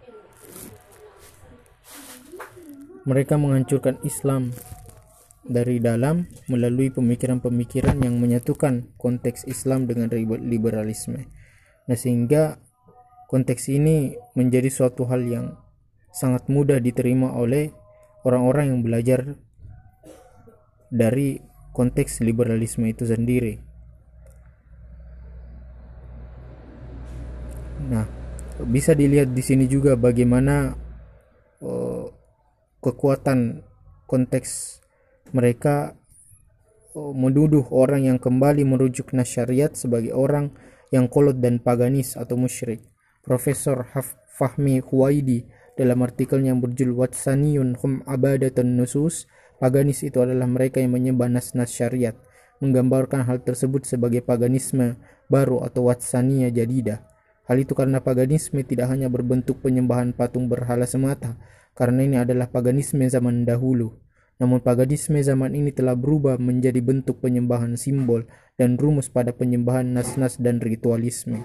mereka 3.05 3.37
menghancurkan 3.37 4.01
Islam 4.01 4.57
dari 5.45 5.77
dalam 5.77 6.25
melalui 6.49 6.89
pemikiran-pemikiran 6.89 8.01
yang 8.01 8.17
menyatukan 8.17 8.97
konteks 8.97 9.45
Islam 9.45 9.85
dengan 9.85 10.09
liberalisme. 10.41 11.29
Nah, 11.85 11.97
sehingga 11.97 12.57
konteks 13.29 13.69
ini 13.69 14.17
menjadi 14.33 14.73
suatu 14.73 15.05
hal 15.09 15.25
yang 15.27 15.47
sangat 16.15 16.47
mudah 16.47 16.79
diterima 16.79 17.35
oleh 17.35 17.75
orang-orang 18.25 18.73
yang 18.73 18.81
belajar 18.81 19.21
dari 20.89 21.43
konteks 21.75 22.23
liberalisme 22.23 22.87
itu 22.87 23.05
sendiri. 23.05 23.59
Nah, 27.85 28.07
bisa 28.65 28.95
dilihat 28.95 29.35
di 29.35 29.43
sini 29.43 29.67
juga 29.67 29.99
bagaimana 29.99 30.79
uh, 31.61 32.07
kekuatan 32.81 33.67
konteks 34.07 34.81
mereka 35.35 35.99
uh, 36.95 37.13
menuduh 37.13 37.67
orang 37.75 38.07
yang 38.07 38.19
kembali 38.23 38.63
merujuk 38.63 39.11
nasyariat 39.13 39.75
sebagai 39.75 40.15
orang 40.15 40.55
yang 40.93 41.09
kolot 41.09 41.41
dan 41.41 41.63
paganis 41.63 42.19
atau 42.19 42.35
musyrik. 42.37 42.85
Profesor 43.25 43.87
Fahmi 44.35 44.85
Huwaidi 44.85 45.49
dalam 45.79 46.05
artikelnya 46.05 46.53
yang 46.53 46.61
berjudul 46.61 46.93
Watsaniyun 46.93 47.81
Hum 47.81 48.05
Abadatun 48.05 48.77
Nusus 48.77 49.25
Paganis 49.65 50.03
itu 50.03 50.19
adalah 50.19 50.45
mereka 50.45 50.83
yang 50.83 50.93
menyembah 50.93 51.31
nas-nas 51.31 51.71
syariat, 51.71 52.13
menggambarkan 52.59 53.25
hal 53.25 53.41
tersebut 53.41 53.87
sebagai 53.87 54.21
paganisme 54.21 54.99
baru 55.31 55.63
atau 55.63 55.89
watsania 55.89 56.51
jadidah. 56.51 57.01
Hal 57.49 57.63
itu 57.63 57.73
karena 57.73 58.05
paganisme 58.05 58.61
tidak 58.61 58.91
hanya 58.91 59.07
berbentuk 59.09 59.65
penyembahan 59.65 60.13
patung 60.13 60.53
berhala 60.53 60.85
semata, 60.85 61.41
karena 61.73 62.05
ini 62.05 62.17
adalah 62.21 62.51
paganisme 62.51 63.09
zaman 63.09 63.49
dahulu. 63.49 64.04
Namun 64.43 64.63
paganisme 64.63 65.23
zaman 65.23 65.55
ini 65.55 65.71
telah 65.71 65.95
berubah 65.95 66.43
menjadi 66.43 66.83
bentuk 66.83 67.23
penyembahan 67.23 67.79
simbol 67.79 68.27
dan 68.59 68.75
rumus 68.79 69.07
pada 69.07 69.31
penyembahan 69.31 69.95
nas-nas 69.95 70.43
dan 70.43 70.59
ritualisme. 70.59 71.43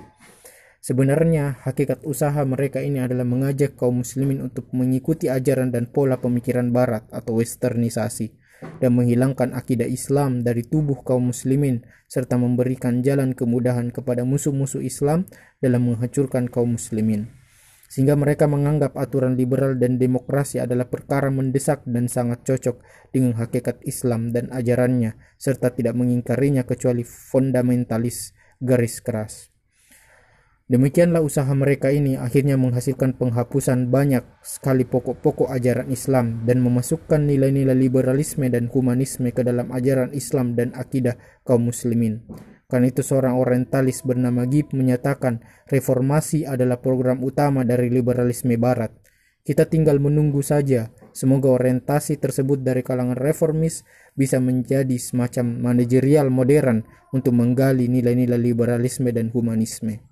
Sebenarnya, 0.79 1.59
hakikat 1.67 2.07
usaha 2.07 2.39
mereka 2.47 2.79
ini 2.79 3.03
adalah 3.03 3.27
mengajak 3.27 3.75
kaum 3.75 3.99
muslimin 3.99 4.39
untuk 4.39 4.71
mengikuti 4.71 5.27
ajaran 5.27 5.75
dan 5.75 5.91
pola 5.91 6.17
pemikiran 6.23 6.71
barat 6.71 7.03
atau 7.11 7.35
westernisasi 7.43 8.31
dan 8.79 8.95
menghilangkan 8.95 9.55
akidah 9.55 9.87
Islam 9.87 10.43
dari 10.43 10.63
tubuh 10.63 11.03
kaum 11.03 11.31
muslimin 11.31 11.83
serta 12.07 12.39
memberikan 12.39 13.03
jalan 13.03 13.35
kemudahan 13.35 13.91
kepada 13.91 14.23
musuh-musuh 14.23 14.83
Islam 14.83 15.27
dalam 15.59 15.87
menghancurkan 15.87 16.47
kaum 16.47 16.75
muslimin. 16.79 17.38
Sehingga 17.89 18.13
mereka 18.13 18.45
menganggap 18.45 18.93
aturan 18.93 19.33
liberal 19.33 19.73
dan 19.81 19.97
demokrasi 19.97 20.61
adalah 20.61 20.85
perkara 20.85 21.33
mendesak 21.33 21.81
dan 21.89 22.05
sangat 22.05 22.45
cocok 22.45 22.85
dengan 23.09 23.33
hakikat 23.41 23.81
Islam 23.81 24.29
dan 24.29 24.53
ajarannya 24.53 25.17
serta 25.41 25.73
tidak 25.73 25.97
mengingkarinya 25.97 26.69
kecuali 26.69 27.01
fundamentalis 27.01 28.37
garis 28.61 29.01
keras. 29.01 29.49
Demikianlah 30.69 31.25
usaha 31.25 31.49
mereka 31.57 31.89
ini 31.89 32.13
akhirnya 32.13 32.53
menghasilkan 32.53 33.17
penghapusan 33.17 33.89
banyak 33.89 34.21
sekali 34.45 34.85
pokok-pokok 34.85 35.49
ajaran 35.49 35.89
Islam 35.89 36.45
dan 36.45 36.61
memasukkan 36.61 37.25
nilai-nilai 37.25 37.73
liberalisme 37.73 38.45
dan 38.53 38.69
humanisme 38.69 39.33
ke 39.33 39.41
dalam 39.41 39.73
ajaran 39.73 40.13
Islam 40.13 40.53
dan 40.53 40.69
akidah 40.77 41.17
kaum 41.41 41.73
muslimin. 41.73 42.21
Karena 42.69 42.93
itu 42.93 43.01
seorang 43.01 43.33
orientalis 43.33 44.05
bernama 44.05 44.45
Gib 44.45 44.77
menyatakan 44.77 45.41
reformasi 45.65 46.45
adalah 46.45 46.77
program 46.77 47.25
utama 47.25 47.65
dari 47.65 47.89
liberalisme 47.89 48.53
barat. 48.61 48.93
Kita 49.41 49.65
tinggal 49.65 49.97
menunggu 49.97 50.45
saja, 50.45 50.93
semoga 51.09 51.49
orientasi 51.49 52.21
tersebut 52.21 52.61
dari 52.61 52.85
kalangan 52.85 53.17
reformis 53.17 53.81
bisa 54.13 54.37
menjadi 54.37 54.93
semacam 55.01 55.57
manajerial 55.65 56.29
modern 56.29 56.85
untuk 57.09 57.33
menggali 57.33 57.89
nilai-nilai 57.89 58.37
liberalisme 58.37 59.09
dan 59.09 59.33
humanisme. 59.33 60.05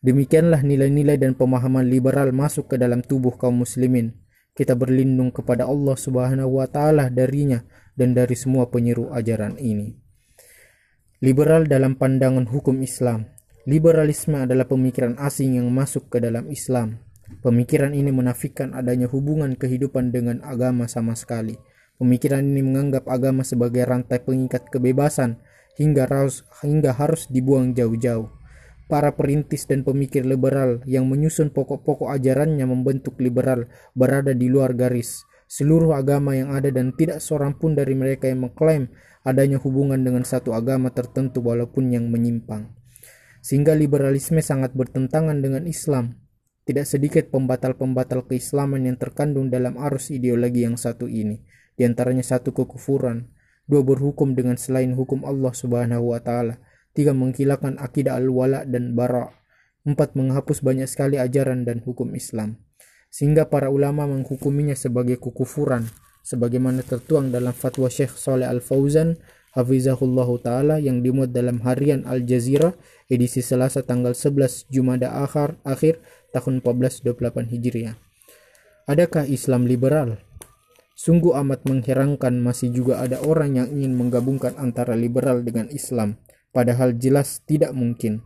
Demikianlah 0.00 0.64
nilai-nilai 0.64 1.20
dan 1.20 1.36
pemahaman 1.36 1.84
liberal 1.84 2.32
masuk 2.32 2.72
ke 2.72 2.76
dalam 2.80 3.04
tubuh 3.04 3.36
kaum 3.36 3.60
muslimin. 3.60 4.16
Kita 4.56 4.72
berlindung 4.72 5.34
kepada 5.34 5.68
Allah 5.68 5.98
Subhanahu 5.98 6.62
wa 6.62 6.70
taala 6.70 7.12
darinya 7.12 7.60
dan 7.98 8.16
dari 8.16 8.32
semua 8.32 8.72
penyeru 8.72 9.12
ajaran 9.12 9.60
ini. 9.60 9.99
Liberal 11.20 11.68
dalam 11.68 12.00
pandangan 12.00 12.48
hukum 12.48 12.80
Islam. 12.80 13.28
Liberalisme 13.68 14.40
adalah 14.40 14.64
pemikiran 14.64 15.20
asing 15.20 15.60
yang 15.60 15.68
masuk 15.68 16.08
ke 16.08 16.16
dalam 16.16 16.48
Islam. 16.48 16.96
Pemikiran 17.44 17.92
ini 17.92 18.08
menafikan 18.08 18.72
adanya 18.72 19.04
hubungan 19.04 19.52
kehidupan 19.52 20.16
dengan 20.16 20.40
agama 20.40 20.88
sama 20.88 21.12
sekali. 21.12 21.60
Pemikiran 22.00 22.40
ini 22.40 22.64
menganggap 22.64 23.04
agama 23.04 23.44
sebagai 23.44 23.84
rantai 23.84 24.24
pengikat 24.24 24.72
kebebasan 24.72 25.36
hingga 25.76 26.08
harus, 26.08 26.40
hingga 26.64 26.96
harus 26.96 27.28
dibuang 27.28 27.76
jauh-jauh 27.76 28.32
para 28.88 29.12
perintis 29.12 29.68
dan 29.68 29.84
pemikir 29.84 30.24
liberal 30.24 30.80
yang 30.88 31.04
menyusun 31.04 31.52
pokok-pokok 31.52 32.10
ajarannya 32.16 32.64
membentuk 32.64 33.20
liberal 33.20 33.68
berada 33.92 34.32
di 34.34 34.50
luar 34.50 34.74
garis 34.74 35.28
seluruh 35.50 35.98
agama 35.98 36.38
yang 36.38 36.54
ada 36.54 36.70
dan 36.70 36.94
tidak 36.94 37.18
seorang 37.18 37.58
pun 37.58 37.74
dari 37.74 37.94
mereka 37.98 38.30
yang 38.30 38.46
mengklaim 38.46 38.86
adanya 39.26 39.60
hubungan 39.60 40.00
dengan 40.00 40.24
satu 40.24 40.56
agama 40.56 40.92
tertentu 40.94 41.44
walaupun 41.44 41.92
yang 41.92 42.08
menyimpang. 42.08 42.72
Sehingga 43.40 43.72
liberalisme 43.72 44.40
sangat 44.44 44.76
bertentangan 44.76 45.40
dengan 45.40 45.64
Islam. 45.64 46.20
Tidak 46.64 46.84
sedikit 46.84 47.32
pembatal-pembatal 47.32 48.28
keislaman 48.28 48.84
yang 48.84 49.00
terkandung 49.00 49.48
dalam 49.48 49.80
arus 49.80 50.12
ideologi 50.12 50.62
yang 50.62 50.76
satu 50.76 51.08
ini, 51.08 51.40
di 51.74 51.82
antaranya 51.88 52.22
satu 52.22 52.52
kekufuran, 52.52 53.32
dua 53.64 53.80
berhukum 53.80 54.36
dengan 54.36 54.60
selain 54.60 54.92
hukum 54.92 55.24
Allah 55.24 55.50
Subhanahu 55.56 56.14
wa 56.14 56.20
taala, 56.20 56.60
Tiga, 56.90 57.14
menghilangkan 57.14 57.78
akidah 57.78 58.18
al-wala 58.18 58.66
dan 58.66 58.98
bara. 58.98 59.30
Empat, 59.86 60.18
menghapus 60.18 60.60
banyak 60.60 60.90
sekali 60.90 61.22
ajaran 61.22 61.62
dan 61.62 61.80
hukum 61.86 62.12
Islam. 62.18 62.58
Sehingga 63.08 63.46
para 63.46 63.70
ulama 63.70 64.10
menghukuminya 64.10 64.74
sebagai 64.74 65.22
kekufuran. 65.22 65.86
Sebagaimana 66.24 66.84
tertuang 66.84 67.32
dalam 67.32 67.52
fatwa 67.56 67.88
Syekh 67.88 68.14
Saleh 68.14 68.46
Al-Fauzan 68.46 69.16
Hafizahullah 69.50 70.30
Ta'ala 70.38 70.76
yang 70.78 71.02
dimuat 71.02 71.34
dalam 71.34 71.58
harian 71.66 72.06
Al-Jazira 72.06 72.78
edisi 73.10 73.42
Selasa 73.42 73.82
tanggal 73.82 74.14
11 74.14 74.70
Jumada 74.70 75.10
akhir, 75.10 75.58
akhir 75.66 75.98
tahun 76.30 76.62
1428 76.62 77.50
Hijriah. 77.50 77.98
Adakah 78.86 79.26
Islam 79.26 79.66
liberal? 79.66 80.22
Sungguh 80.94 81.34
amat 81.34 81.66
mengherankan 81.66 82.38
masih 82.38 82.70
juga 82.70 83.02
ada 83.02 83.18
orang 83.24 83.56
yang 83.58 83.68
ingin 83.72 83.96
menggabungkan 83.96 84.54
antara 84.60 84.94
liberal 84.94 85.42
dengan 85.42 85.66
Islam 85.72 86.20
padahal 86.54 86.94
jelas 86.94 87.42
tidak 87.46 87.74
mungkin. 87.74 88.22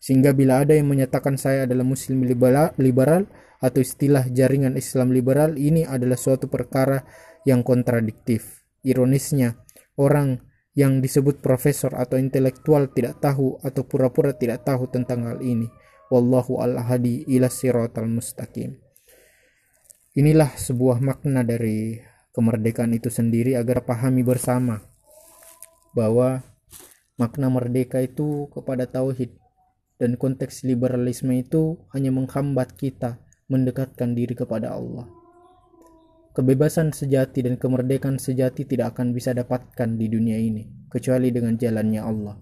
Sehingga 0.00 0.36
bila 0.36 0.60
ada 0.60 0.76
yang 0.76 0.88
menyatakan 0.88 1.40
saya 1.40 1.64
adalah 1.64 1.84
muslim 1.84 2.24
liberal 2.24 3.24
atau 3.64 3.80
istilah 3.80 4.28
jaringan 4.28 4.76
Islam 4.76 5.08
liberal 5.08 5.56
ini 5.56 5.88
adalah 5.88 6.20
suatu 6.20 6.52
perkara 6.52 7.00
yang 7.48 7.64
kontradiktif. 7.64 8.60
Ironisnya, 8.84 9.56
orang 9.96 10.44
yang 10.76 11.00
disebut 11.00 11.40
profesor 11.40 11.96
atau 11.96 12.20
intelektual 12.20 12.92
tidak 12.92 13.24
tahu 13.24 13.56
atau 13.64 13.88
pura-pura 13.88 14.36
tidak 14.36 14.68
tahu 14.68 14.84
tentang 14.92 15.24
hal 15.24 15.40
ini. 15.40 15.72
Wallahu 16.12 16.60
al-hadi 16.60 17.24
ila 17.32 17.48
siratal 17.48 18.04
mustaqim. 18.04 18.76
Inilah 20.12 20.52
sebuah 20.60 21.00
makna 21.00 21.40
dari 21.40 21.96
kemerdekaan 22.36 22.92
itu 22.92 23.08
sendiri 23.08 23.56
agar 23.56 23.88
pahami 23.88 24.20
bersama 24.20 24.84
bahwa 25.96 26.44
makna 27.16 27.48
merdeka 27.48 28.02
itu 28.04 28.50
kepada 28.52 28.84
tauhid 28.90 29.32
dan 29.96 30.18
konteks 30.18 30.66
liberalisme 30.66 31.32
itu 31.32 31.80
hanya 31.94 32.10
menghambat 32.10 32.74
kita 32.74 33.23
mendekatkan 33.48 34.16
diri 34.16 34.32
kepada 34.32 34.72
Allah. 34.72 35.08
Kebebasan 36.34 36.90
sejati 36.90 37.46
dan 37.46 37.54
kemerdekaan 37.54 38.18
sejati 38.18 38.66
tidak 38.66 38.98
akan 38.98 39.14
bisa 39.14 39.30
dapatkan 39.30 39.94
di 39.94 40.10
dunia 40.10 40.34
ini 40.34 40.66
kecuali 40.90 41.30
dengan 41.30 41.54
jalannya 41.54 42.02
Allah. 42.02 42.34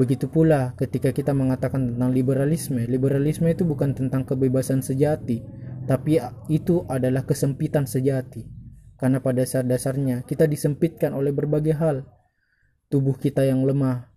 Begitu 0.00 0.32
pula 0.32 0.72
ketika 0.80 1.12
kita 1.12 1.36
mengatakan 1.36 1.92
tentang 1.92 2.08
liberalisme, 2.14 2.80
liberalisme 2.88 3.52
itu 3.52 3.68
bukan 3.68 3.92
tentang 3.92 4.24
kebebasan 4.24 4.80
sejati, 4.80 5.44
tapi 5.84 6.16
itu 6.48 6.88
adalah 6.88 7.28
kesempitan 7.28 7.84
sejati. 7.84 8.48
Karena 8.96 9.20
pada 9.20 9.44
dasar-dasarnya 9.44 10.24
kita 10.24 10.48
disempitkan 10.48 11.12
oleh 11.12 11.36
berbagai 11.36 11.76
hal. 11.76 12.08
Tubuh 12.88 13.20
kita 13.20 13.44
yang 13.44 13.60
lemah, 13.68 14.08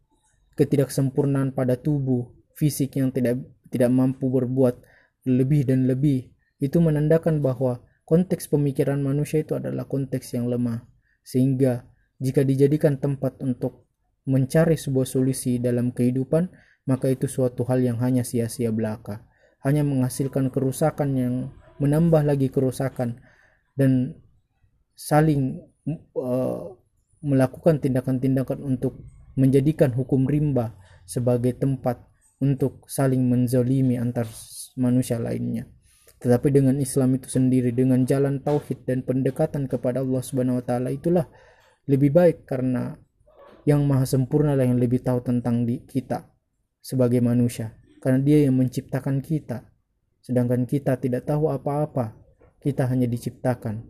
ketidaksempurnaan 0.55 1.51
pada 1.51 1.75
tubuh, 1.75 2.31
fisik 2.55 2.95
yang 2.95 3.11
tidak 3.11 3.43
tidak 3.73 3.91
mampu 3.91 4.29
berbuat 4.29 4.92
lebih 5.23 5.67
dan 5.67 5.87
lebih, 5.87 6.31
itu 6.59 6.77
menandakan 6.79 7.43
bahwa 7.43 7.83
Konteks 8.03 8.51
pemikiran 8.51 8.99
manusia 8.99 9.47
itu 9.47 9.55
adalah 9.55 9.87
konteks 9.87 10.35
yang 10.35 10.51
lemah, 10.51 10.83
sehingga 11.23 11.87
jika 12.19 12.43
dijadikan 12.43 12.99
tempat 12.99 13.39
untuk 13.39 13.87
mencari 14.27 14.75
sebuah 14.75 15.07
solusi 15.07 15.55
dalam 15.55 15.95
kehidupan, 15.95 16.51
maka 16.83 17.07
itu 17.07 17.31
suatu 17.31 17.63
hal 17.63 17.79
yang 17.79 18.03
hanya 18.03 18.27
sia-sia 18.27 18.75
belaka, 18.75 19.23
hanya 19.63 19.87
menghasilkan 19.87 20.51
kerusakan 20.51 21.09
yang 21.15 21.35
menambah 21.79 22.27
lagi 22.27 22.51
kerusakan 22.51 23.23
dan 23.79 24.19
saling 24.99 25.63
uh, 26.19 26.75
melakukan 27.23 27.79
tindakan-tindakan 27.79 28.59
untuk 28.67 28.99
menjadikan 29.39 29.95
hukum 29.95 30.27
rimba 30.27 30.75
sebagai 31.07 31.55
tempat 31.55 32.03
untuk 32.43 32.83
saling 32.91 33.23
menzolimi 33.31 33.95
antar 33.95 34.27
manusia 34.77 35.21
lainnya. 35.21 35.69
Tetapi 36.23 36.55
dengan 36.55 36.79
Islam 36.79 37.19
itu 37.19 37.27
sendiri 37.27 37.75
dengan 37.75 38.07
jalan 38.07 38.39
tauhid 38.39 38.87
dan 38.87 39.03
pendekatan 39.03 39.67
kepada 39.67 39.99
Allah 39.99 40.23
Subhanahu 40.23 40.63
wa 40.63 40.65
taala 40.65 40.89
itulah 40.95 41.27
lebih 41.83 42.15
baik 42.15 42.47
karena 42.47 42.95
yang 43.67 43.83
maha 43.83 44.07
sempurna 44.07 44.55
lah 44.55 44.63
yang 44.63 44.79
lebih 44.79 45.03
tahu 45.03 45.19
tentang 45.19 45.67
di 45.67 45.83
kita 45.83 46.23
sebagai 46.79 47.19
manusia. 47.19 47.75
Karena 47.99 48.23
dia 48.23 48.47
yang 48.47 48.55
menciptakan 48.55 49.19
kita. 49.19 49.67
Sedangkan 50.23 50.63
kita 50.63 50.95
tidak 50.99 51.27
tahu 51.27 51.51
apa-apa 51.51 52.15
kita 52.63 52.87
hanya 52.87 53.07
diciptakan. 53.07 53.83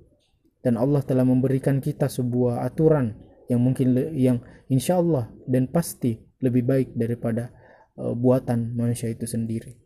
Dan 0.66 0.82
Allah 0.82 1.06
telah 1.06 1.26
memberikan 1.26 1.78
kita 1.78 2.10
sebuah 2.10 2.66
aturan 2.66 3.14
yang 3.46 3.62
mungkin 3.62 3.94
yang 4.18 4.42
insya 4.74 4.98
Allah 4.98 5.30
dan 5.46 5.70
pasti 5.70 6.18
lebih 6.42 6.66
baik 6.66 6.98
daripada 6.98 7.54
uh, 8.00 8.18
buatan 8.18 8.74
manusia 8.74 9.12
itu 9.12 9.28
sendiri 9.28 9.83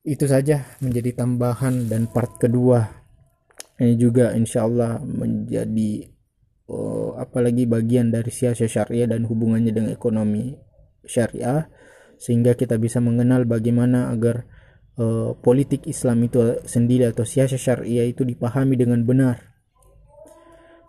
itu 0.00 0.24
saja 0.24 0.64
menjadi 0.80 1.24
tambahan 1.24 1.88
dan 1.88 2.08
part 2.08 2.40
kedua. 2.40 2.88
Ini 3.80 3.96
juga 3.96 4.32
insya 4.36 4.64
Allah 4.64 5.00
menjadi 5.00 6.08
oh, 6.68 7.16
apalagi 7.16 7.64
bagian 7.64 8.12
dari 8.12 8.28
siasat 8.28 8.68
syariah 8.68 9.08
dan 9.08 9.24
hubungannya 9.24 9.72
dengan 9.72 9.92
ekonomi 9.92 10.56
syariah 11.04 11.68
sehingga 12.20 12.52
kita 12.52 12.76
bisa 12.76 13.00
mengenal 13.00 13.48
bagaimana 13.48 14.12
agar 14.12 14.44
uh, 15.00 15.32
politik 15.40 15.88
Islam 15.88 16.28
itu 16.28 16.60
sendiri 16.68 17.08
atau 17.08 17.24
siasat 17.24 17.60
syariah 17.60 18.08
itu 18.08 18.24
dipahami 18.24 18.76
dengan 18.76 19.00
benar. 19.04 19.40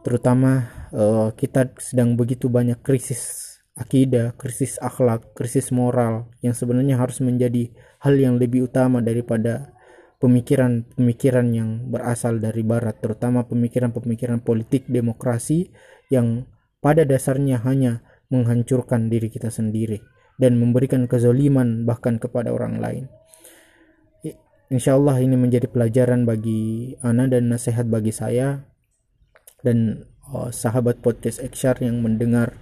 Terutama 0.03 0.67
uh, 0.91 1.29
kita 1.35 1.71
sedang 1.79 2.19
begitu 2.19 2.51
banyak 2.51 2.83
krisis 2.83 3.51
akidah, 3.79 4.35
krisis 4.35 4.75
akhlak, 4.83 5.31
krisis 5.31 5.71
moral 5.71 6.27
yang 6.43 6.51
sebenarnya 6.51 6.99
harus 6.99 7.23
menjadi 7.23 7.71
hal 8.01 8.17
yang 8.17 8.41
lebih 8.41 8.69
utama 8.69 8.99
daripada 8.99 9.77
pemikiran-pemikiran 10.21 11.47
yang 11.53 11.89
berasal 11.89 12.37
dari 12.37 12.61
barat, 12.61 12.97
terutama 13.01 13.45
pemikiran-pemikiran 13.45 14.41
politik 14.41 14.85
demokrasi 14.89 15.73
yang 16.13 16.45
pada 16.81 17.05
dasarnya 17.05 17.61
hanya 17.61 18.05
menghancurkan 18.33 19.09
diri 19.09 19.29
kita 19.29 19.53
sendiri 19.53 20.01
dan 20.41 20.57
memberikan 20.57 21.05
kezoliman 21.05 21.85
bahkan 21.85 22.17
kepada 22.17 22.49
orang 22.49 22.81
lain. 22.81 23.05
Insya 24.71 24.95
Allah 24.95 25.19
ini 25.19 25.35
menjadi 25.35 25.67
pelajaran 25.67 26.23
bagi 26.23 26.95
Ana 27.03 27.27
dan 27.27 27.51
nasihat 27.51 27.91
bagi 27.91 28.15
saya 28.15 28.63
dan 29.67 30.07
oh, 30.31 30.47
sahabat 30.47 31.03
podcast 31.03 31.43
XR 31.43 31.83
yang 31.83 31.99
mendengar 31.99 32.55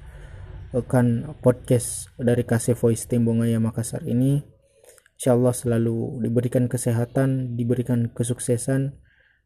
akan 0.73 1.37
podcast 1.41 2.09
dari 2.17 2.41
Kasih 2.41 2.73
Voice 2.73 3.05
Tembongaya 3.05 3.61
Makassar 3.61 4.01
ini 4.09 4.41
Insya 5.19 5.35
Allah 5.35 5.51
selalu 5.51 6.23
diberikan 6.23 6.71
kesehatan, 6.71 7.59
diberikan 7.59 8.07
kesuksesan, 8.15 8.95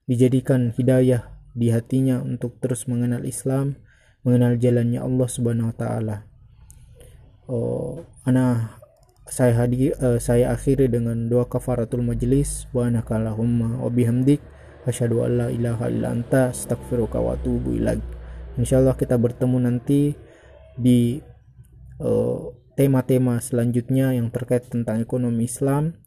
dijadikan 0.05 0.69
hidayah 0.69 1.33
di 1.57 1.73
hatinya 1.73 2.21
untuk 2.21 2.61
terus 2.61 2.85
mengenal 2.85 3.25
Islam, 3.25 3.81
mengenal 4.21 4.61
jalannya 4.61 5.01
Allah 5.01 5.25
Subhanahu 5.25 5.73
wa 5.73 5.77
taala. 5.77 6.17
Oh, 7.49 8.05
ana 8.21 8.77
saya 9.25 9.65
hadir 9.65 9.97
uh, 9.97 10.21
saya 10.21 10.53
akhiri 10.53 10.93
dengan 10.93 11.25
doa 11.25 11.49
kafaratul 11.49 12.05
majlis 12.05 12.69
wa 12.69 12.85
anakallahumma 12.85 13.81
wa 13.81 13.89
bihamdik 13.89 14.45
asyhadu 14.85 15.25
an 15.25 15.31
la 15.41 15.47
ilaha 15.49 15.89
illa 15.89 16.13
anta 16.13 16.53
astaghfiruka 16.53 17.17
wa 17.17 17.33
atubu 17.33 17.73
ilaik. 17.73 18.05
Insyaallah 18.61 18.93
kita 18.93 19.17
bertemu 19.17 19.57
nanti 19.57 20.13
di 20.77 21.17
eh, 21.97 22.39
tema-tema 22.73 23.39
selanjutnya 23.39 24.13
yang 24.13 24.29
terkait 24.33 24.67
tentang 24.69 25.01
ekonomi 25.01 25.45
Islam 25.45 25.97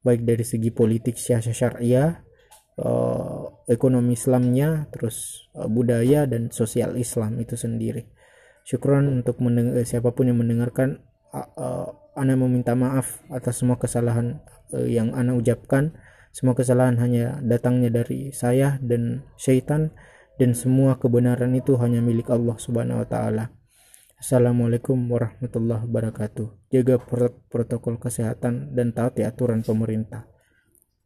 baik 0.00 0.24
dari 0.24 0.44
segi 0.44 0.70
politik 0.72 1.20
syariah 1.20 1.54
syariah 1.54 2.10
uh, 2.80 3.64
ekonomi 3.68 4.16
Islamnya 4.16 4.88
terus 4.90 5.48
uh, 5.54 5.68
budaya 5.68 6.24
dan 6.24 6.48
sosial 6.50 6.96
Islam 6.96 7.36
itu 7.38 7.54
sendiri 7.54 8.08
syukron 8.64 9.08
untuk 9.08 9.40
mendengar, 9.44 9.82
siapa 9.84 10.12
pun 10.12 10.28
yang 10.30 10.40
mendengarkan 10.40 11.02
uh, 11.32 11.90
Ana 12.18 12.34
meminta 12.34 12.74
maaf 12.74 13.22
atas 13.30 13.62
semua 13.62 13.78
kesalahan 13.78 14.42
yang 14.74 15.14
Ana 15.14 15.38
ucapkan 15.38 15.94
semua 16.30 16.54
kesalahan 16.54 16.94
hanya 17.02 17.42
datangnya 17.42 17.90
dari 17.90 18.30
saya 18.30 18.78
dan 18.78 19.26
syaitan 19.34 19.90
dan 20.38 20.54
semua 20.54 20.96
kebenaran 20.96 21.50
itu 21.58 21.74
hanya 21.76 21.98
milik 21.98 22.30
Allah 22.30 22.56
Subhanahu 22.56 23.02
wa 23.02 23.08
taala. 23.10 23.44
Assalamualaikum 24.20 25.00
warahmatullahi 25.08 25.88
wabarakatuh. 25.88 26.68
Jaga 26.68 27.00
protokol 27.48 27.96
kesehatan 27.96 28.76
dan 28.76 28.92
taati 28.92 29.24
aturan 29.24 29.64
pemerintah. 29.64 30.28